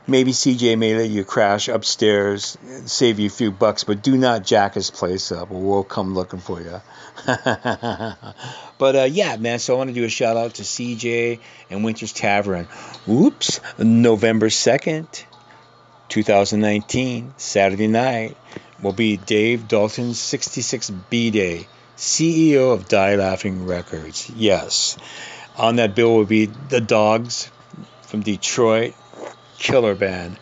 [0.08, 2.56] maybe CJ may let you crash upstairs,
[2.86, 6.14] save you a few bucks, but do not jack his place up, or we'll come
[6.14, 6.80] looking for you.
[7.26, 9.58] but uh, yeah, man.
[9.58, 11.40] So I want to do a shout out to CJ
[11.70, 12.66] and Winters Tavern.
[13.08, 15.08] Oops, November second,
[16.08, 18.36] 2019, Saturday night,
[18.82, 21.66] will be Dave Dalton's 66B Day,
[21.96, 24.30] CEO of Die Laughing Records.
[24.30, 24.96] Yes.
[25.56, 27.50] On that bill will be The Dogs
[28.02, 28.94] from Detroit,
[29.58, 30.38] killer band.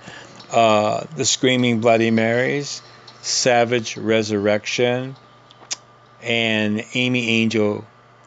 [0.50, 2.82] Uh, the Screaming Bloody Marys,
[3.22, 5.16] Savage Resurrection,
[6.22, 7.84] and Amy Angel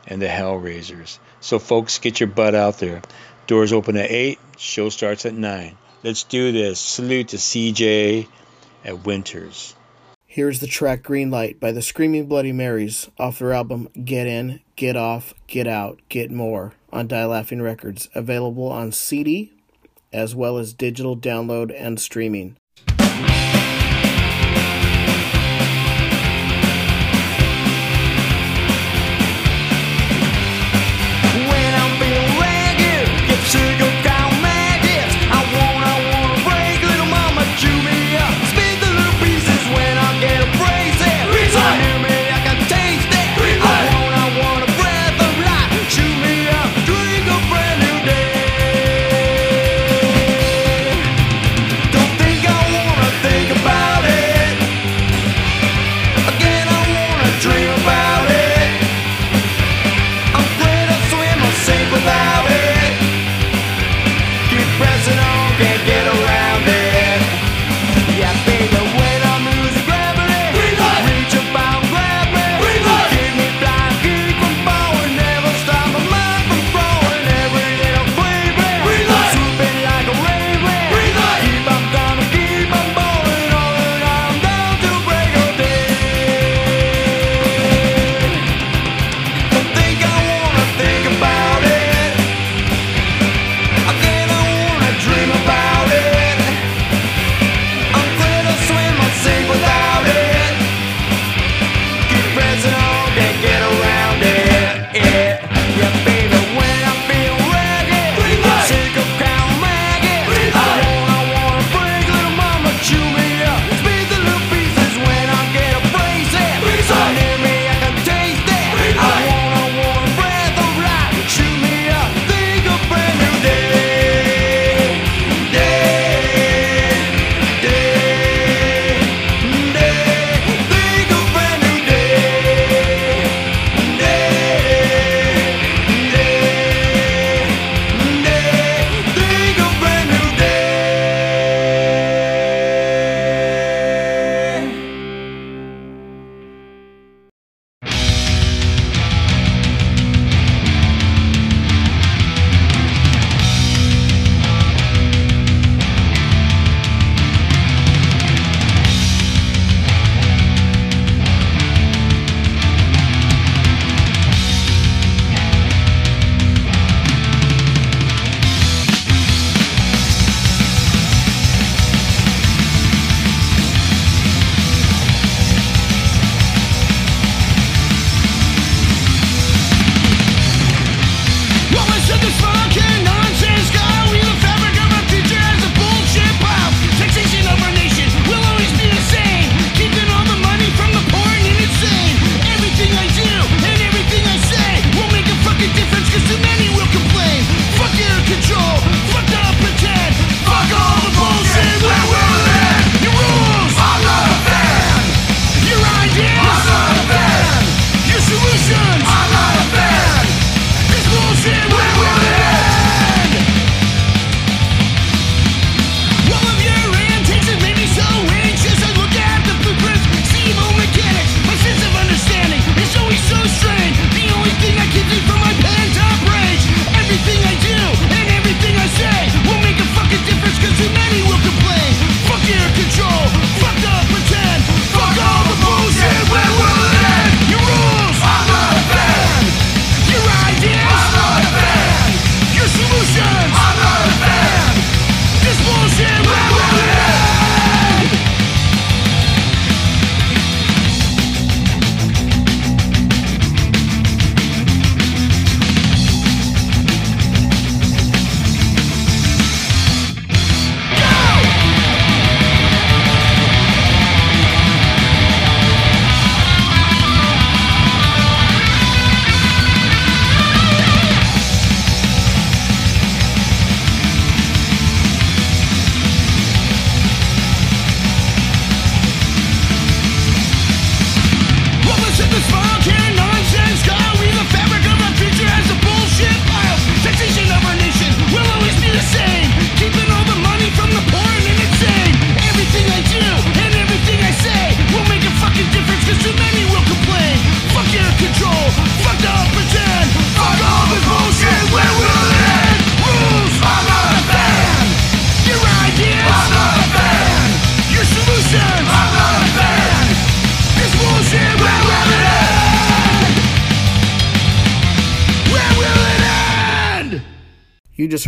[0.07, 1.19] and the Hellraisers.
[1.39, 3.01] So, folks, get your butt out there.
[3.47, 5.77] Doors open at 8, show starts at 9.
[6.03, 6.79] Let's do this.
[6.79, 8.27] Salute to CJ
[8.83, 9.75] at Winters.
[10.31, 14.59] Here's the track Green Light by the Screaming Bloody Marys off their album Get In,
[14.75, 19.51] Get Off, Get Out, Get More on Die Laughing Records, available on CD
[20.13, 22.57] as well as digital download and streaming.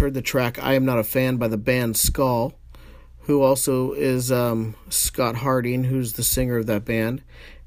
[0.01, 2.55] Heard the track I Am Not a Fan by the band Skull,
[3.19, 7.21] who also is um, Scott Harding, who's the singer of that band,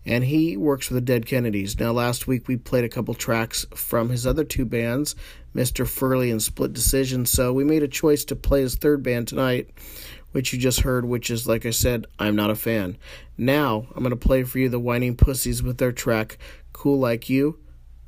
[0.05, 1.79] and he works with the Dead Kennedys.
[1.79, 5.15] Now, last week we played a couple tracks from his other two bands,
[5.55, 5.87] Mr.
[5.87, 9.71] Furley and Split Decision, so we made a choice to play his third band tonight,
[10.33, 12.99] which you just heard, which is, like I said, I'm Not a Fan.
[13.39, 16.37] Now, I'm going to play for you the Whining Pussies with their track
[16.73, 17.61] Cool Like You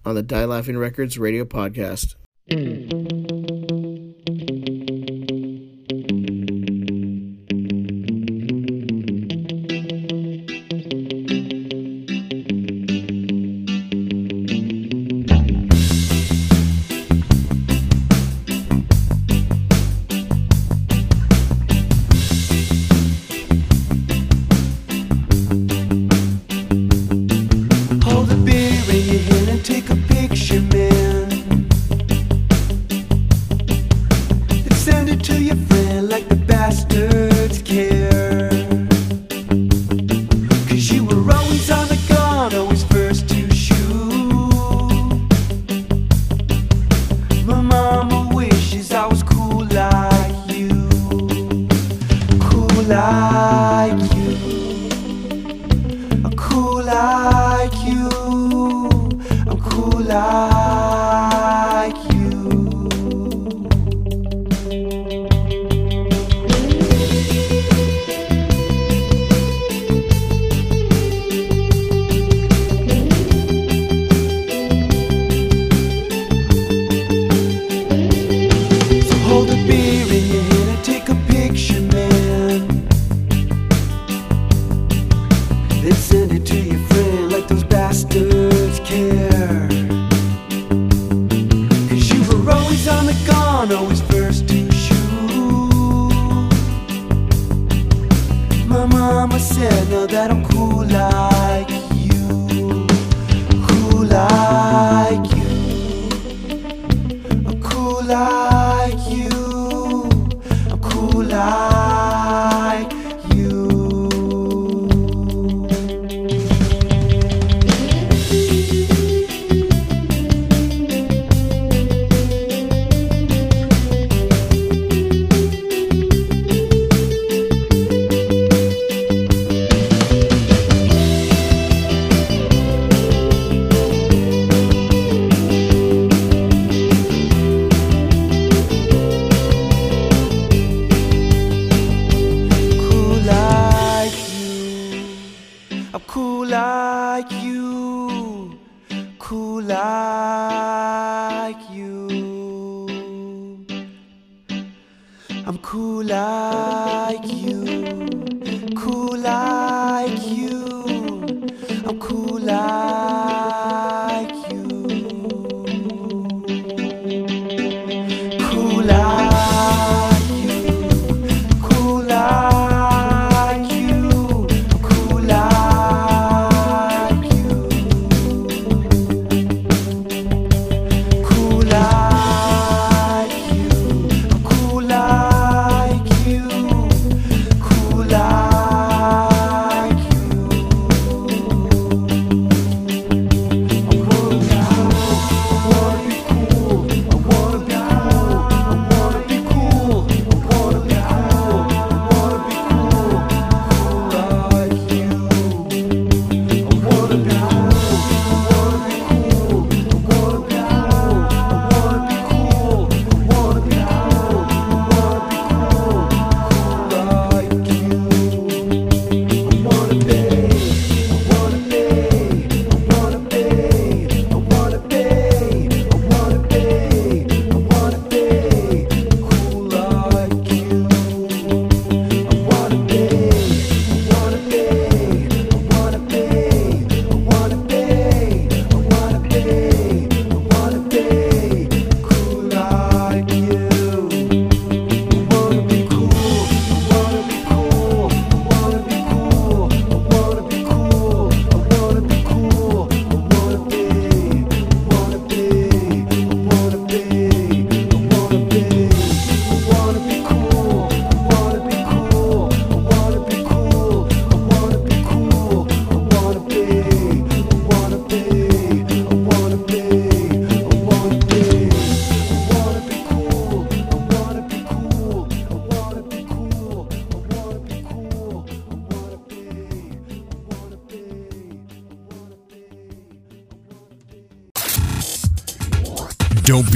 [0.05, 2.17] on the Die Laughing Records radio podcast.
[2.51, 3.36] Hold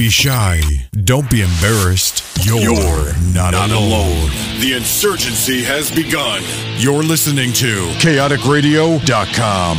[0.01, 0.63] be shy.
[1.05, 2.25] Don't be embarrassed.
[2.43, 4.31] You're, not, alone.
[4.59, 6.41] The insurgency has begun.
[6.79, 9.77] You're listening to chaoticradio.com.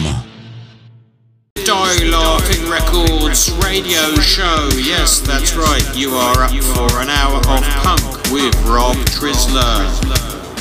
[1.56, 4.70] Die Laughing Records radio show.
[4.78, 5.82] Yes, that's right.
[5.96, 9.90] You are up for an hour of punk with Rob Trisler,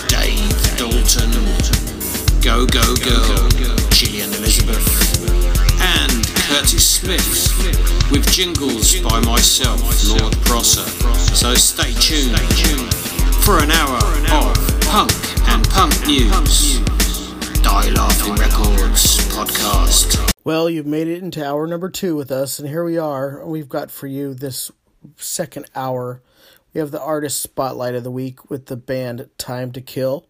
[0.08, 1.32] Dave Dalton,
[2.40, 3.48] Go Go Girl,
[3.90, 4.88] Gillian Elizabeth,
[5.82, 10.88] and Curtis Smith with jingles by myself, Lord Prosser.
[11.34, 12.36] So stay tuned
[13.44, 13.98] for an hour
[14.32, 15.12] of punk
[15.48, 16.80] and punk news.
[17.60, 20.32] Die Laughing Records podcast.
[20.42, 23.46] Well, you've made it into hour number two with us, and here we are.
[23.46, 24.72] We've got for you this
[25.16, 26.22] second hour.
[26.74, 30.26] We have the artist spotlight of the week with the band Time to Kill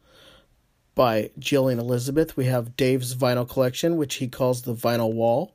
[0.95, 2.37] by Jillian Elizabeth.
[2.37, 5.55] We have Dave's vinyl collection, which he calls the Vinyl Wall.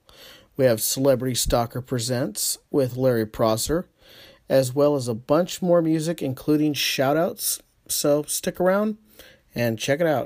[0.58, 3.90] We have Celebrity Stalker Presents with Larry Prosser,
[4.48, 7.60] as well as a bunch more music, including shoutouts.
[7.90, 8.98] So stick around
[9.54, 10.26] and check it out.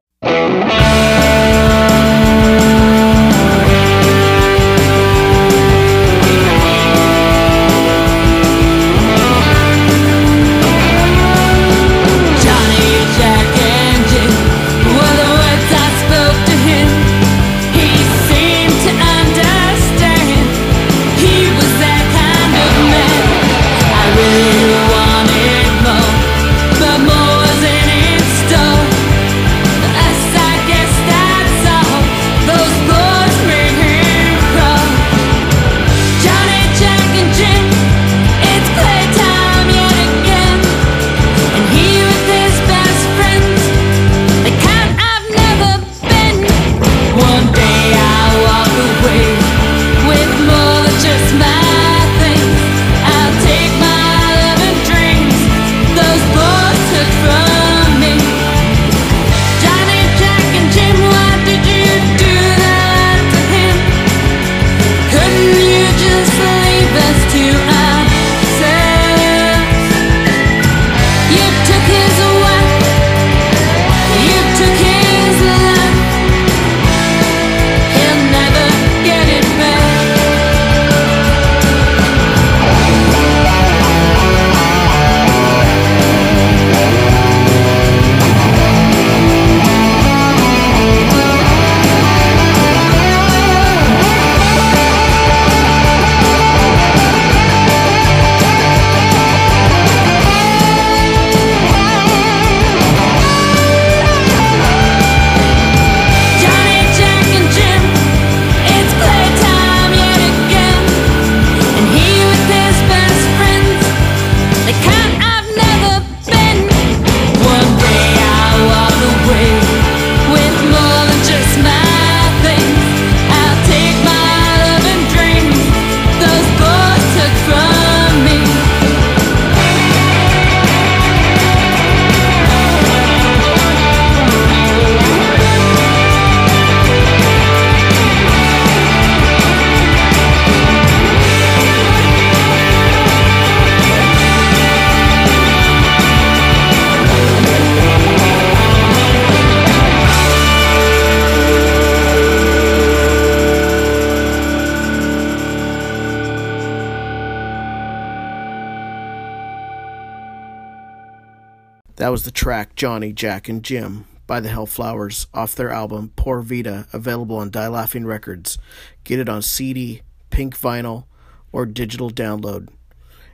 [162.80, 167.68] Johnny, Jack, and Jim by the Hellflowers off their album Poor Vita, available on Die
[167.68, 168.58] Laughing Records.
[169.04, 171.04] Get it on CD, pink vinyl,
[171.52, 172.70] or digital download.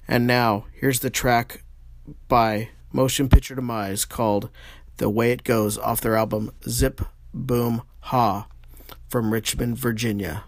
[0.07, 1.63] And now, here's the track
[2.27, 4.49] by Motion Picture Demise called
[4.97, 8.47] The Way It Goes off their album Zip Boom Ha
[9.07, 10.45] from Richmond, Virginia.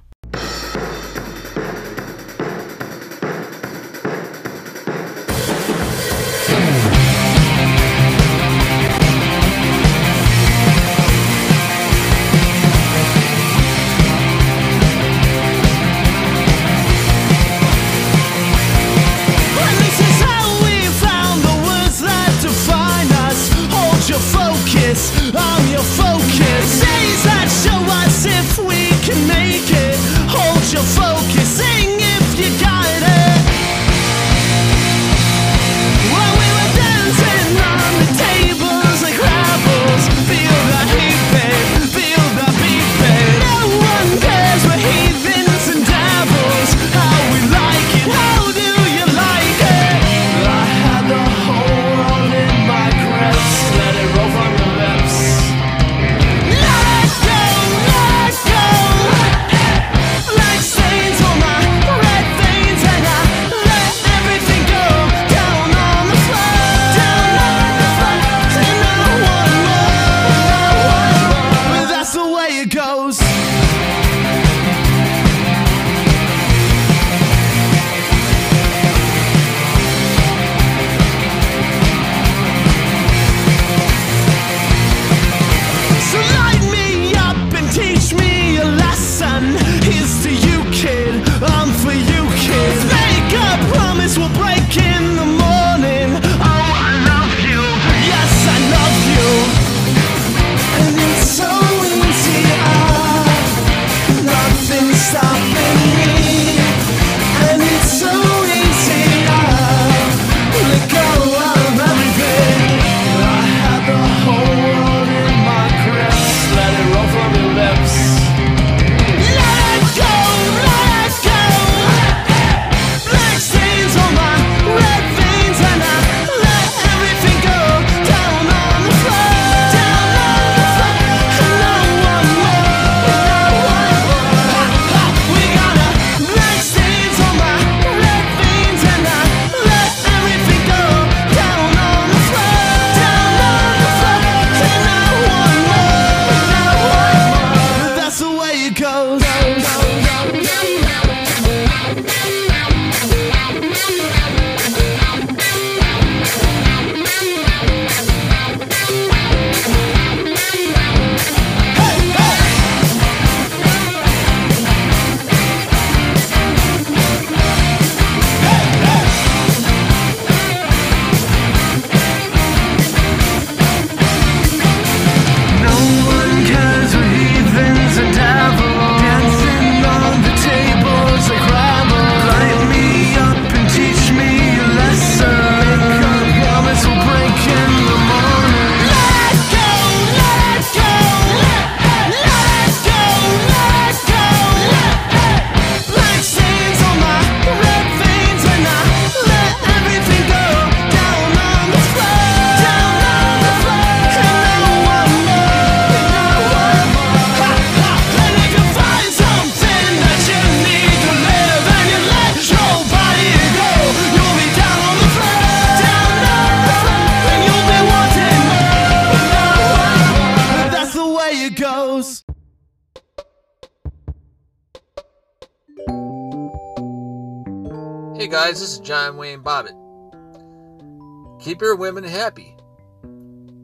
[231.57, 232.55] Keep your women happy.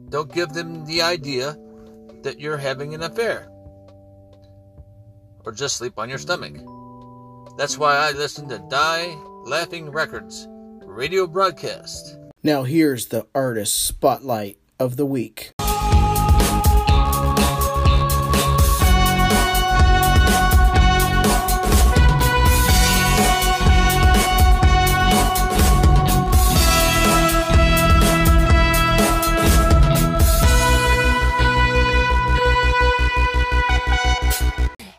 [0.08, 1.56] Don't give them the idea
[2.22, 3.48] that you're having an affair.
[5.44, 6.54] Or just sleep on your stomach.
[7.56, 10.48] That's why I listen to Die Laughing Records
[10.84, 12.18] radio broadcast.
[12.42, 15.53] Now here's the artist spotlight of the week.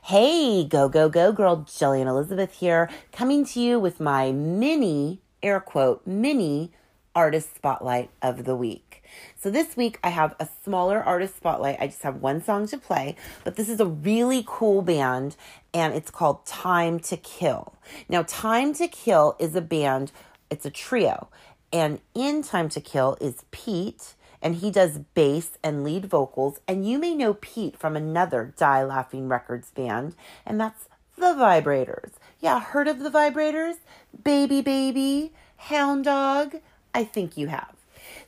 [0.09, 5.59] Hey, go, go, go, girl, Jillian Elizabeth here, coming to you with my mini, air
[5.59, 6.71] quote, mini
[7.15, 9.03] artist spotlight of the week.
[9.35, 11.77] So this week I have a smaller artist spotlight.
[11.79, 15.37] I just have one song to play, but this is a really cool band
[15.73, 17.73] and it's called Time to Kill.
[18.07, 20.11] Now, Time to Kill is a band,
[20.51, 21.29] it's a trio,
[21.73, 24.13] and in Time to Kill is Pete
[24.45, 26.59] and he does bass and lead vocals.
[26.67, 30.15] And you may know Pete from another Die Laughing Records band,
[30.45, 32.11] and that's The Vibrators.
[32.39, 33.77] Yeah, heard of The Vibrators?
[34.23, 36.57] Baby Baby, Hound Dog?
[36.93, 37.73] I think you have.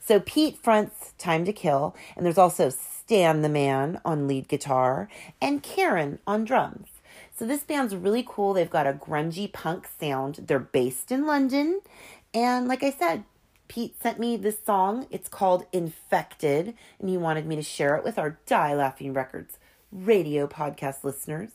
[0.03, 5.09] So Pete fronts Time to Kill, and there's also Stan the Man on lead guitar
[5.39, 6.87] and Karen on drums.
[7.37, 8.55] So this band's really cool.
[8.55, 10.45] They've got a grungy punk sound.
[10.47, 11.81] They're based in London,
[12.33, 13.23] and like I said,
[13.67, 15.07] Pete sent me this song.
[15.11, 19.57] It's called Infected, and he wanted me to share it with our Die Laughing Records
[19.91, 21.51] radio podcast listeners.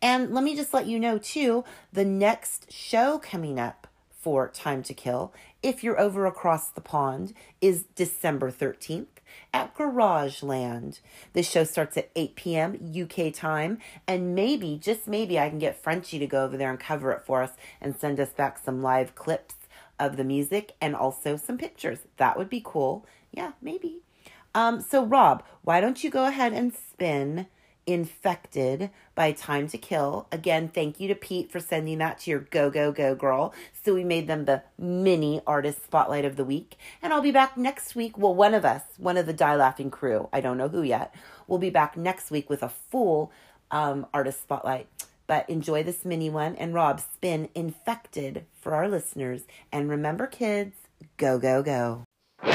[0.00, 3.86] And let me just let you know, too, the next show coming up
[4.22, 5.32] for Time to Kill,
[5.62, 9.06] if you're over across the pond, is December 13th
[9.52, 11.00] at Garage Land.
[11.32, 12.92] This show starts at 8 p.m.
[13.02, 16.78] UK time, and maybe, just maybe, I can get Frenchie to go over there and
[16.78, 19.54] cover it for us and send us back some live clips
[20.06, 22.00] of the music and also some pictures.
[22.16, 23.06] That would be cool.
[23.30, 24.00] Yeah, maybe.
[24.54, 27.46] Um, so, Rob, why don't you go ahead and spin
[27.86, 30.26] Infected by Time to Kill?
[30.30, 33.54] Again, thank you to Pete for sending that to your Go Go Go Girl.
[33.82, 36.76] So, we made them the mini artist spotlight of the week.
[37.00, 38.18] And I'll be back next week.
[38.18, 41.14] Well, one of us, one of the Die Laughing crew, I don't know who yet,
[41.46, 43.32] will be back next week with a full
[43.70, 44.86] um, artist spotlight.
[45.32, 46.56] But enjoy this mini one.
[46.56, 49.44] And Rob, spin infected for our listeners.
[49.72, 50.76] And remember, kids,
[51.16, 52.04] go, go, go.
[52.42, 52.50] You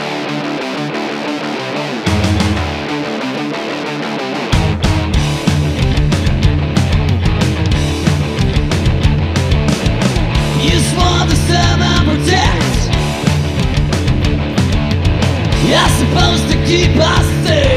[10.85, 12.77] swore to serve and protect.
[15.65, 17.76] You're supposed to keep us safe.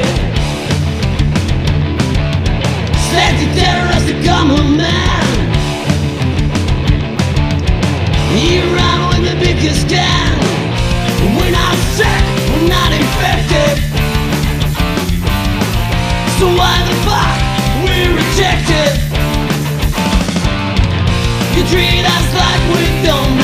[21.61, 23.39] You treat us like we don't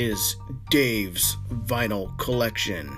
[0.00, 0.36] is
[0.70, 2.96] Dave's Vinyl Collection.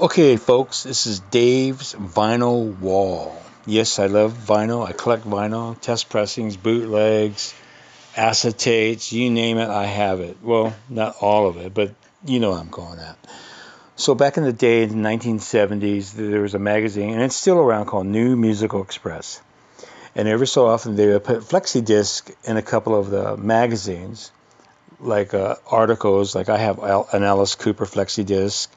[0.00, 3.36] Okay, folks, this is Dave's Vinyl Wall.
[3.66, 4.86] Yes, I love vinyl.
[4.86, 7.52] I collect vinyl, test pressings, bootlegs,
[8.14, 10.36] acetates, you name it, I have it.
[10.40, 13.18] Well, not all of it, but you know what I'm going at.
[13.96, 17.58] So back in the day, in the 1970s, there was a magazine, and it's still
[17.58, 19.42] around, called New Musical Express.
[20.16, 24.32] And every so often, they would put flexi disc in a couple of the magazines,
[24.98, 26.34] like uh, articles.
[26.34, 28.72] Like I have an Alice Cooper flexi disc.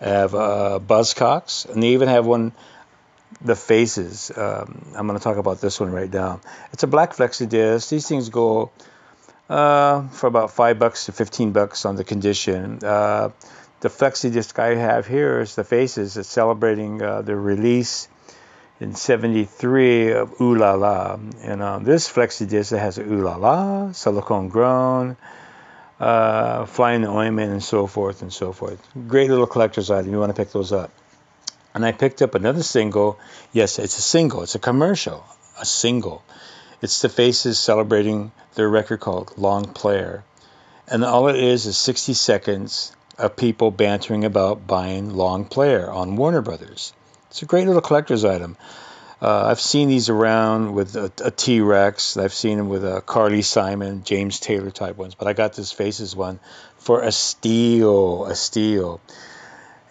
[0.00, 2.52] I have uh, Buzzcocks, and they even have one,
[3.40, 4.32] the Faces.
[4.36, 6.40] Um, I'm going to talk about this one right now.
[6.72, 7.88] It's a black flexi disc.
[7.88, 8.72] These things go
[9.48, 12.80] uh, for about five bucks to fifteen bucks on the condition.
[12.82, 13.30] Uh,
[13.78, 16.16] the flexi disc I have here is the Faces.
[16.16, 18.08] It's celebrating uh, the release
[18.80, 21.18] in 73 of Ooh La La.
[21.42, 25.16] And um, this flexi disc it has a Ooh La La, silicone grown,
[26.00, 28.80] uh, Fly in the Ointment, and so forth and so forth.
[29.06, 30.10] Great little collector's item.
[30.10, 30.90] You want to pick those up.
[31.74, 33.18] And I picked up another single.
[33.52, 34.42] Yes, it's a single.
[34.42, 35.24] It's a commercial.
[35.60, 36.24] A single.
[36.80, 40.24] It's the Faces celebrating their record called Long Player.
[40.88, 46.16] And all it is is 60 seconds of people bantering about buying Long Player on
[46.16, 46.94] Warner Brothers.
[47.30, 48.56] It's a great little collector's item.
[49.22, 52.16] Uh, I've seen these around with a, a T Rex.
[52.16, 55.14] I've seen them with a Carly Simon, James Taylor type ones.
[55.14, 56.40] But I got this Faces one
[56.78, 59.00] for a steal, a steal.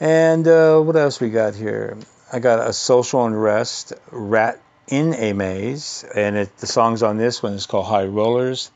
[0.01, 1.97] And uh, what else we got here?
[2.33, 7.41] I got a Social Unrest, Rat in a Maze, and it, the songs on this
[7.41, 8.71] one is called High Rollers.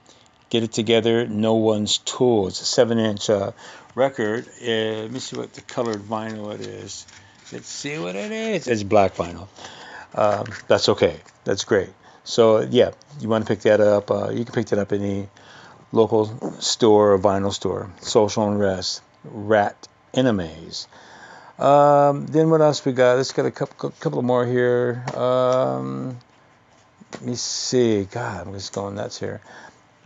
[0.49, 2.47] Get it together, no one's tool.
[2.47, 3.51] It's a seven-inch uh,
[3.95, 4.47] record.
[4.61, 7.07] Uh, let me see what the colored vinyl it is.
[7.53, 8.67] Let's see what it is.
[8.67, 9.47] It's black vinyl.
[10.15, 11.17] Um, that's okay.
[11.43, 11.89] That's great.
[12.23, 14.09] So yeah, you want to pick that up?
[14.09, 15.29] Uh, you can pick that up in any
[15.91, 16.25] local
[16.59, 17.91] store or vinyl store.
[18.01, 20.87] Social Unrest, Rat in a Maze.
[21.59, 23.17] Um, then what else we got?
[23.17, 25.05] Let's get a couple couple more here.
[25.13, 26.17] Um,
[27.11, 28.05] let me see.
[28.05, 29.41] God, I'm just going nuts here.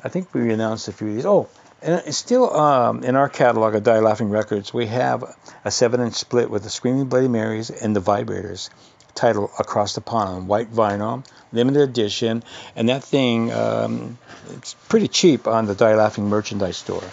[0.04, 1.26] I think we announced a few of these.
[1.26, 1.48] Oh,
[1.88, 5.24] and still um, in our catalog of Die Laughing Records, we have
[5.64, 8.70] a 7 inch split with the Screaming Bloody Marys and the Vibrators
[9.16, 12.44] titled Across the Pond on white vinyl, limited edition.
[12.76, 14.18] And that thing, um,
[14.52, 17.04] it's pretty cheap on the Die Laughing merchandise store.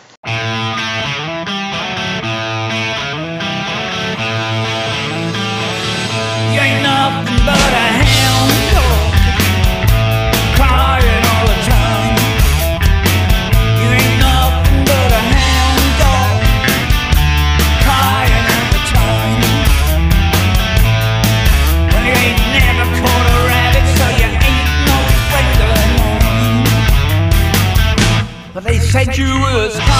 [29.17, 29.94] You was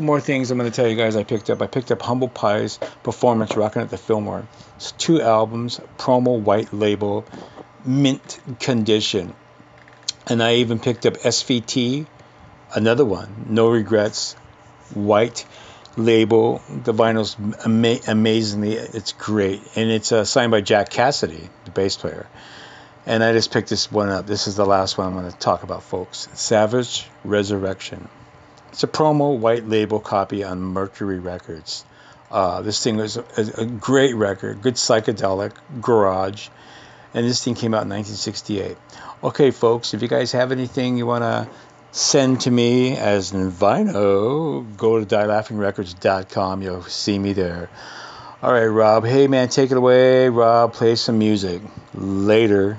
[0.00, 1.60] couple more things I'm going to tell you guys I picked up.
[1.60, 4.48] I picked up Humble Pie's performance rocking at the Fillmore.
[4.76, 7.26] It's two albums, promo white label,
[7.84, 9.34] mint condition.
[10.26, 12.06] And I even picked up SVT,
[12.74, 14.36] another one, No Regrets,
[14.94, 15.44] white
[15.98, 16.62] label.
[16.70, 17.36] The vinyl's
[17.66, 19.60] ama- amazingly, it's great.
[19.76, 22.26] And it's uh, signed by Jack Casady, the bass player.
[23.04, 24.26] And I just picked this one up.
[24.26, 26.26] This is the last one I'm going to talk about, folks.
[26.32, 28.08] Savage Resurrection.
[28.72, 31.84] It's a promo white label copy on Mercury Records.
[32.30, 33.24] Uh, this thing was a,
[33.58, 36.48] a great record, good psychedelic garage,
[37.12, 38.76] and this thing came out in 1968.
[39.24, 41.48] Okay, folks, if you guys have anything you want to
[41.90, 46.62] send to me as an vinyl, go to dielaughingrecords.com.
[46.62, 47.68] You'll see me there.
[48.42, 49.04] All right, Rob.
[49.04, 50.28] Hey, man, take it away.
[50.28, 51.60] Rob, play some music.
[51.94, 52.78] Later.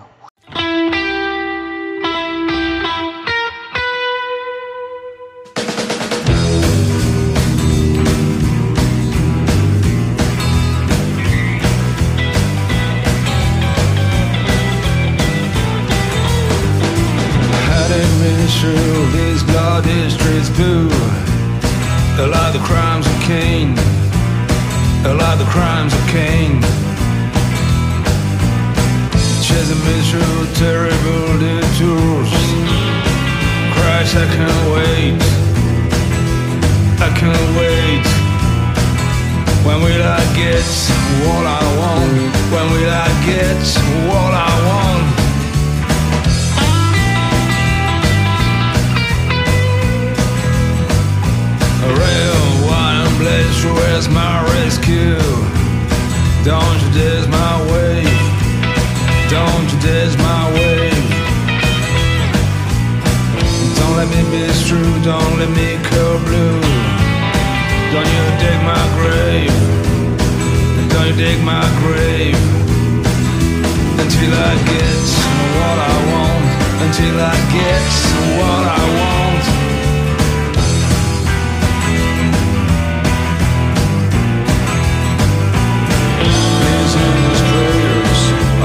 [54.01, 55.17] Blaze, my rescue?
[56.43, 58.05] Don't you diss my wave.
[59.29, 61.09] Don't you diss my wave.
[63.77, 66.61] Don't let me be true, don't let me go blue.
[67.91, 69.53] Don't you dig my grave.
[70.89, 72.35] Don't you dig my grave.
[73.99, 75.01] Until I get
[75.57, 76.41] what I want.
[76.83, 77.83] until I get
[78.37, 79.70] what I want.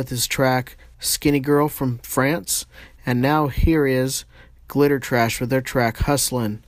[0.00, 2.64] with his track Skinny Girl from France.
[3.04, 4.24] And now here is
[4.66, 6.64] Glitter Trash with their track Hustlin'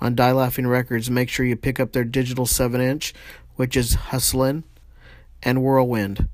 [0.00, 1.10] on Die Laughing Records.
[1.10, 3.12] Make sure you pick up their digital 7 inch,
[3.56, 4.62] which is Hustlin'
[5.42, 6.28] and Whirlwind.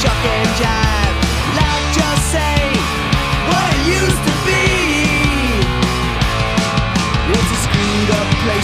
[0.00, 1.16] Shock and jive.
[1.58, 2.56] Like just say
[3.50, 4.29] what it used to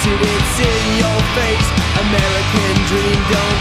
[0.06, 1.68] and it's in your face.
[1.98, 3.55] American dream don't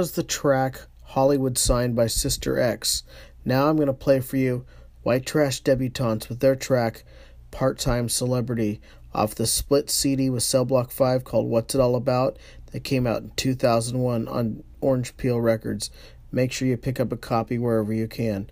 [0.00, 3.02] was the track Hollywood signed by Sister X.
[3.44, 4.64] Now I'm going to play for you
[5.02, 7.04] White Trash Debutantes with their track
[7.50, 8.80] Part Time Celebrity
[9.12, 12.38] off the split CD with Cell Block 5 called What's It All About
[12.72, 15.90] that came out in 2001 on Orange Peel Records.
[16.32, 18.48] Make sure you pick up a copy wherever you can.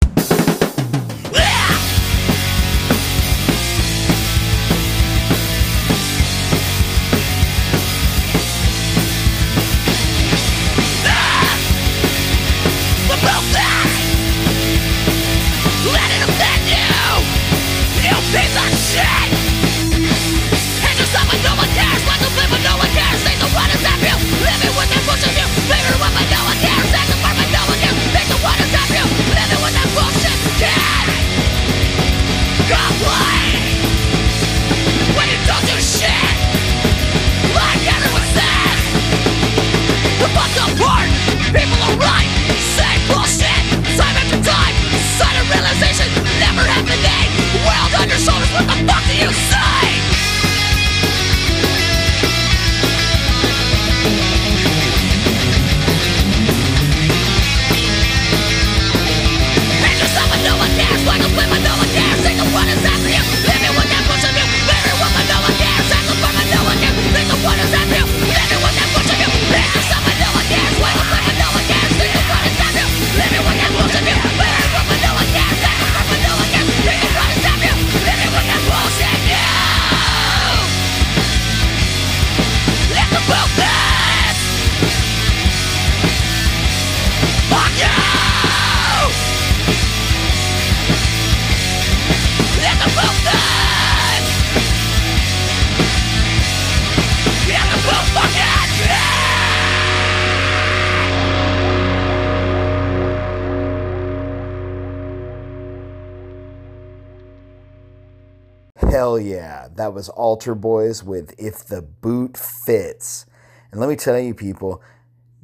[109.84, 113.26] That was Altar Boys with If the Boot Fits.
[113.70, 114.80] And let me tell you, people,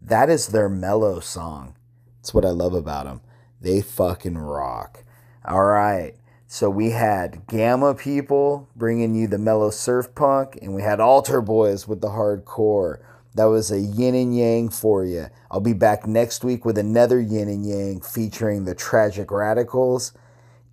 [0.00, 1.74] that is their mellow song.
[2.16, 3.20] That's what I love about them.
[3.60, 5.04] They fucking rock.
[5.44, 6.14] All right.
[6.46, 11.42] So we had Gamma people bringing you the mellow surf punk, and we had Altar
[11.42, 13.00] Boys with the hardcore.
[13.34, 15.26] That was a yin and yang for you.
[15.50, 20.14] I'll be back next week with another yin and yang featuring the Tragic Radicals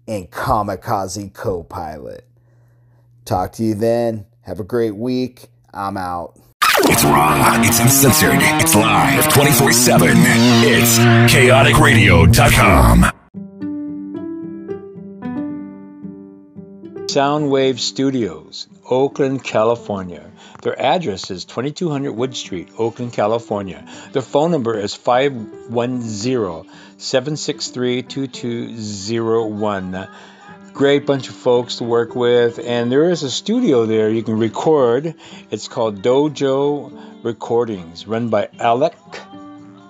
[0.07, 2.23] and Kamikaze Co pilot.
[3.27, 4.25] Talk to you then.
[4.43, 5.49] Have a great week.
[5.73, 6.39] I'm out.
[6.83, 10.07] It's raw, it's uncensored, it's live 24 7.
[10.15, 13.11] It's chaoticradio.com.
[17.07, 20.31] Soundwave Studios, Oakland, California.
[20.61, 23.85] Their address is 2200 Wood Street, Oakland, California.
[24.13, 26.63] Their phone number is 510
[26.97, 30.07] 763 2201.
[30.77, 34.37] Great bunch of folks to work with, and there is a studio there you can
[34.37, 35.15] record.
[35.49, 38.93] It's called Dojo Recordings, run by Alec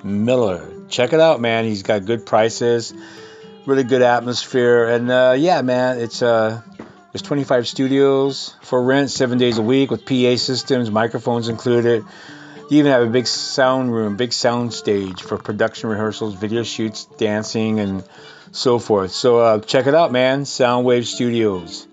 [0.05, 0.65] Miller.
[0.87, 1.65] Check it out, man.
[1.65, 2.93] He's got good prices,
[3.65, 6.61] really good atmosphere, and uh, yeah, man, it's uh,
[7.11, 12.05] there's 25 studios for rent, seven days a week with PA systems, microphones included.
[12.71, 17.03] You even have a big sound room, big sound stage for production rehearsals, video shoots,
[17.17, 18.05] dancing, and
[18.51, 19.11] so forth.
[19.11, 20.43] So uh, check it out, man.
[20.43, 21.87] Soundwave Studios.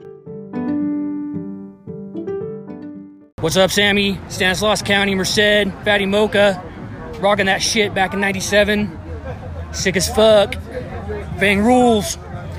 [3.41, 4.19] What's up, Sammy?
[4.29, 6.63] Stanislaus County, Merced, Fatty Mocha,
[7.21, 8.99] rocking that shit back in '97.
[9.73, 10.55] Sick as fuck.
[11.39, 12.15] Fang rules.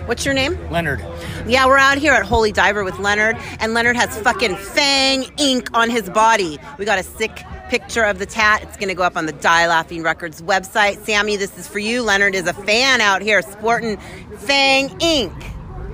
[0.05, 0.59] What's your name?
[0.69, 1.03] Leonard.
[1.47, 5.69] Yeah, we're out here at Holy Diver with Leonard, and Leonard has fucking fang ink
[5.73, 6.59] on his body.
[6.77, 8.63] We got a sick picture of the tat.
[8.63, 11.03] It's gonna go up on the Die Laughing Records website.
[11.05, 12.01] Sammy, this is for you.
[12.01, 13.97] Leonard is a fan out here sporting
[14.37, 15.33] fang ink.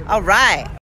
[0.07, 0.80] All right.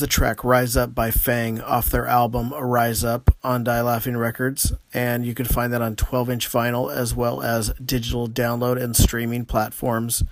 [0.00, 4.72] The track Rise Up by Fang off their album Rise Up on Die Laughing Records.
[4.94, 8.96] And you can find that on 12 inch vinyl as well as digital download and
[8.96, 10.24] streaming platforms.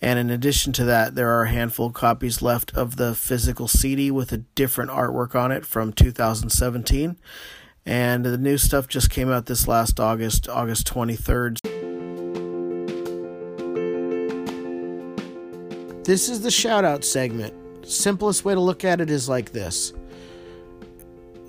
[0.00, 3.68] And in addition to that, there are a handful of copies left of the physical
[3.68, 7.16] CD with a different artwork on it from 2017.
[7.84, 11.58] And the new stuff just came out this last August, August 23rd.
[16.04, 17.59] This is the shout out segment.
[17.90, 19.92] Simplest way to look at it is like this.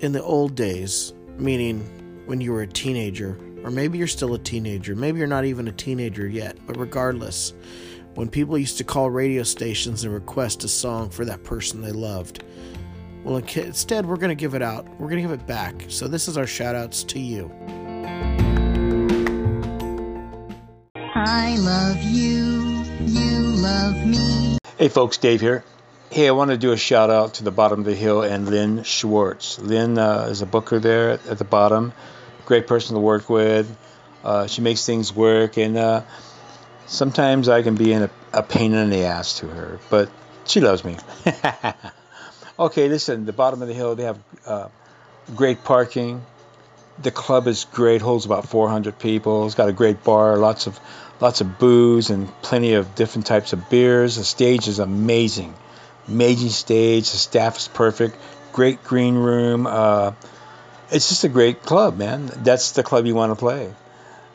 [0.00, 1.82] In the old days, meaning
[2.26, 5.68] when you were a teenager, or maybe you're still a teenager, maybe you're not even
[5.68, 7.54] a teenager yet, but regardless,
[8.14, 11.92] when people used to call radio stations and request a song for that person they
[11.92, 12.42] loved.
[13.22, 14.84] Well, instead, we're going to give it out.
[14.98, 15.84] We're going to give it back.
[15.86, 17.52] So, this is our shout outs to you.
[20.96, 24.58] I love you, you love me.
[24.76, 25.62] Hey folks, Dave here.
[26.12, 28.46] Hey, I want to do a shout out to the bottom of the hill and
[28.46, 29.58] Lynn Schwartz.
[29.58, 31.94] Lynn uh, is a booker there at, at, the bottom.
[32.44, 33.74] Great person to work with.
[34.22, 36.02] Uh, she makes things work, and uh,
[36.84, 40.10] sometimes I can be in a, a, pain in the ass to her, but
[40.44, 40.98] she loves me.
[42.58, 44.68] okay, listen, the bottom of the hill, they have uh,
[45.34, 46.22] great parking.
[47.00, 49.46] The club is great, holds about 400 people.
[49.46, 50.78] It's got a great bar, lots of
[51.20, 54.16] lots of booze and plenty of different types of beers.
[54.16, 55.54] The stage is amazing,
[56.08, 57.10] amazing stage.
[57.10, 58.16] The staff is perfect.
[58.52, 59.66] Great green room.
[59.66, 60.12] Uh,
[60.90, 62.30] it's just a great club, man.
[62.42, 63.72] That's the club you want to play.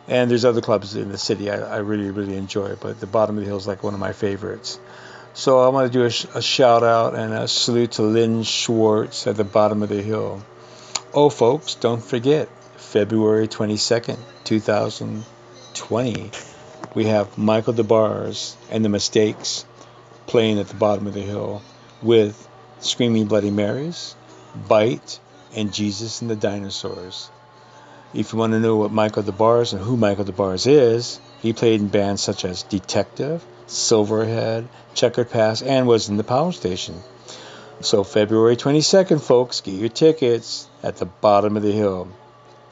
[0.08, 3.38] And there's other clubs in the city I, I really, really enjoy, but the bottom
[3.38, 4.80] of the hill is like one of my favorites.
[5.34, 9.28] So I want to do a, a shout out and a salute to Lynn Schwartz
[9.28, 10.44] at the bottom of the hill.
[11.14, 16.32] Oh, folks, don't forget February 22nd, 2020
[16.98, 19.66] we have Michael Des Barres and the Mistakes
[20.28, 21.62] playing at the bottom of the hill
[22.02, 22.48] with
[22.80, 24.16] Screaming Bloody Marys,
[24.68, 25.20] Bite,
[25.56, 27.32] and Jesus and the Dinosaurs.
[28.14, 31.20] If you want to know what Michael Des Barres and who Michael Des Barres is,
[31.42, 36.52] he played in bands such as Detective, Silverhead, Checkered Past, and was in the Power
[36.52, 36.96] Station.
[37.82, 42.08] So February 22nd, folks, get your tickets at the bottom of the hill.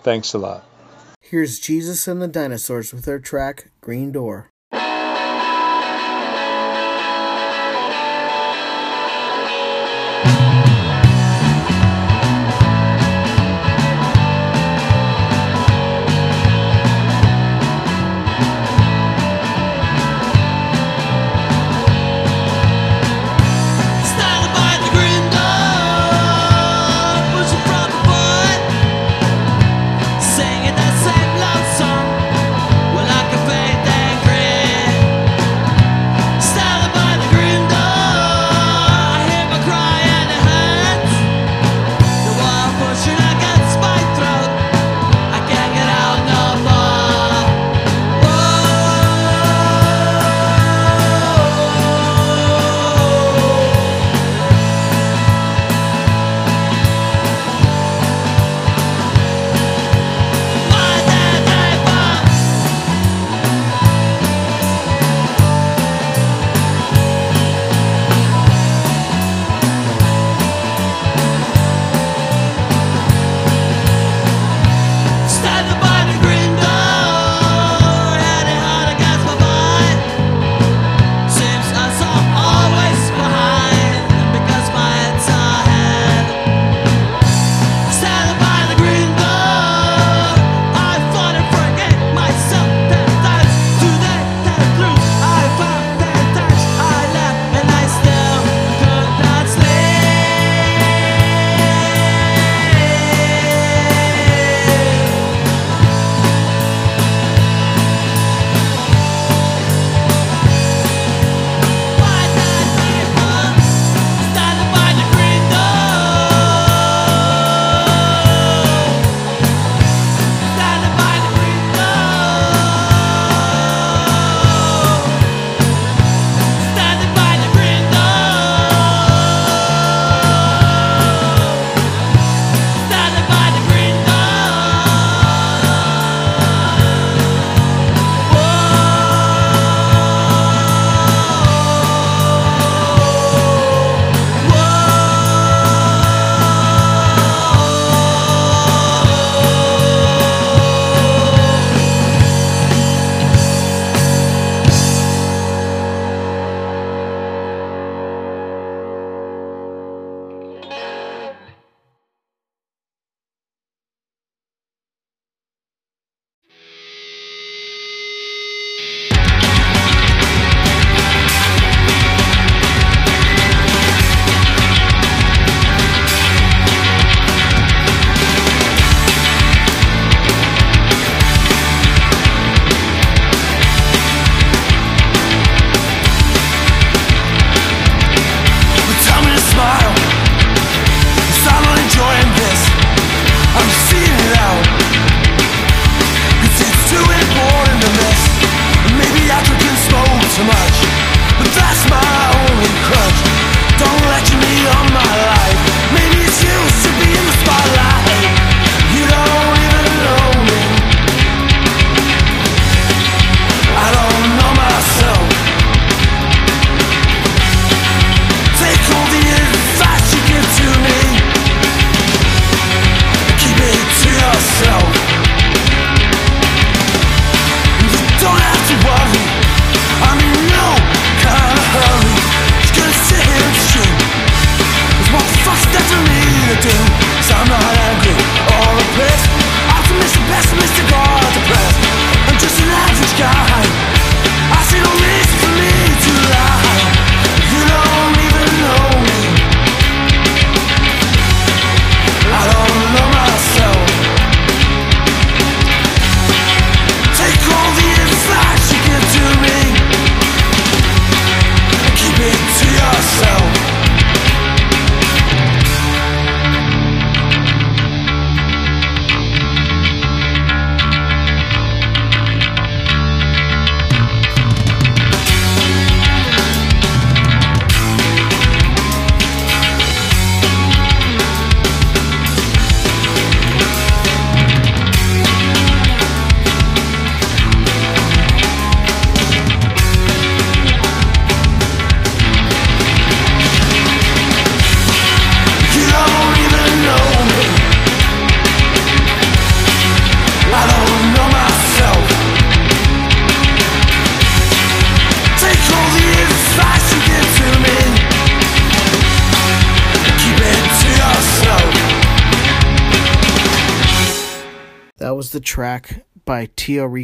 [0.03, 0.63] Thanks a lot.
[1.21, 4.49] Here's Jesus and the Dinosaurs with their track Green Door.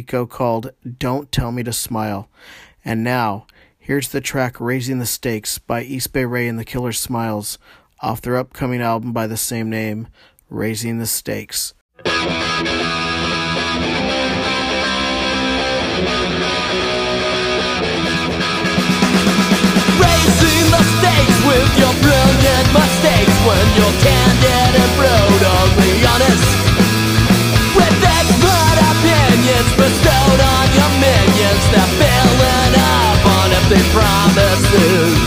[0.02, 2.28] Rico called Don't Tell Me to Smile.
[2.84, 3.46] And now,
[3.78, 7.56] here's the track Raising the Stakes by East Bay Ray and the Killer Smiles
[8.00, 10.08] off their upcoming album by the same name,
[10.50, 11.72] Raising the Stakes.
[12.04, 12.18] Raising
[20.66, 26.91] the stakes with your brilliant mistakes when you're candid and brutally honest.
[29.82, 35.18] Bestowed on your minions, they're filling up on empty promises.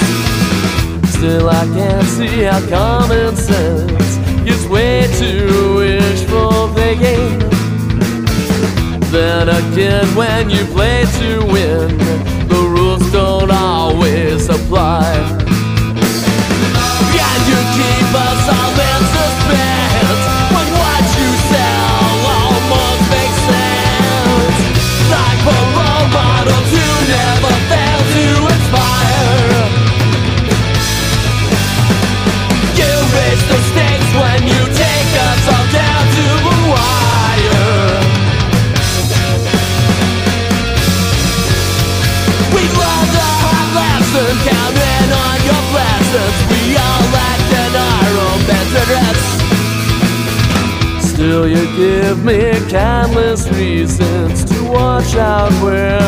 [1.11, 4.17] Still, I can't see how common sense
[4.47, 7.39] is way too wishful thinking.
[9.11, 11.97] Then again, when you play to win,
[12.47, 15.03] the rules don't always apply.
[17.27, 18.84] And you keep us all
[53.51, 56.04] reasons to watch out where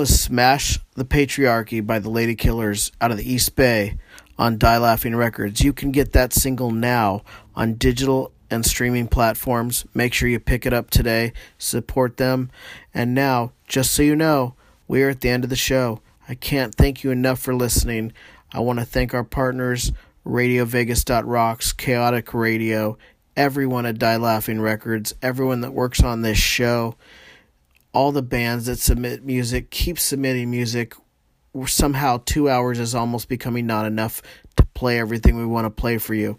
[0.00, 3.98] was Smash the Patriarchy by the Lady Killers out of the East Bay
[4.38, 5.60] on Die Laughing Records.
[5.60, 7.22] You can get that single now
[7.54, 9.84] on digital and streaming platforms.
[9.92, 12.50] Make sure you pick it up today, support them.
[12.94, 14.54] And now, just so you know,
[14.88, 16.00] we are at the end of the show.
[16.26, 18.14] I can't thank you enough for listening.
[18.54, 19.92] I want to thank our partners,
[20.24, 22.96] Radio Vegas Rocks, Chaotic Radio,
[23.36, 26.96] everyone at Die Laughing Records, everyone that works on this show,
[27.92, 29.70] all the bands that submit music.
[29.70, 30.94] Keep submitting music.
[31.66, 34.22] Somehow, two hours is almost becoming not enough
[34.56, 36.38] to play everything we want to play for you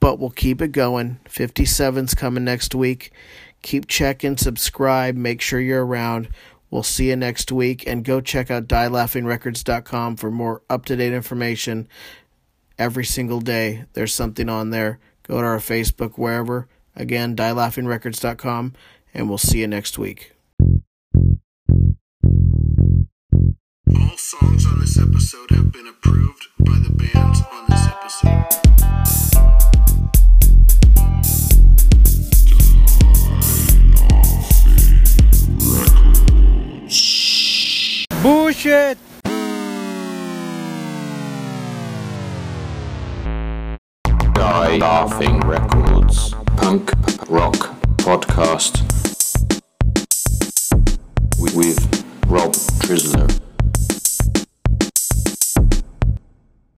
[0.00, 1.20] but we'll keep it going.
[1.28, 3.12] 57's coming next week.
[3.62, 6.30] Keep checking, subscribe, make sure you're around.
[6.70, 11.88] We'll see you next week and go check out dielaughingrecords.com for more up-to-date information
[12.78, 13.84] every single day.
[13.92, 14.98] There's something on there.
[15.24, 16.68] Go to our Facebook wherever.
[16.96, 18.72] Again, dielaughingrecords.com
[19.12, 20.32] and we'll see you next week.
[24.30, 28.46] Songs on this episode have been approved by the bands on this episode.
[38.22, 38.98] Bullshit!
[44.34, 46.92] Die Laughing Records Punk
[47.28, 47.56] Rock
[47.96, 48.80] Podcast
[51.40, 53.49] with Rob Trisler.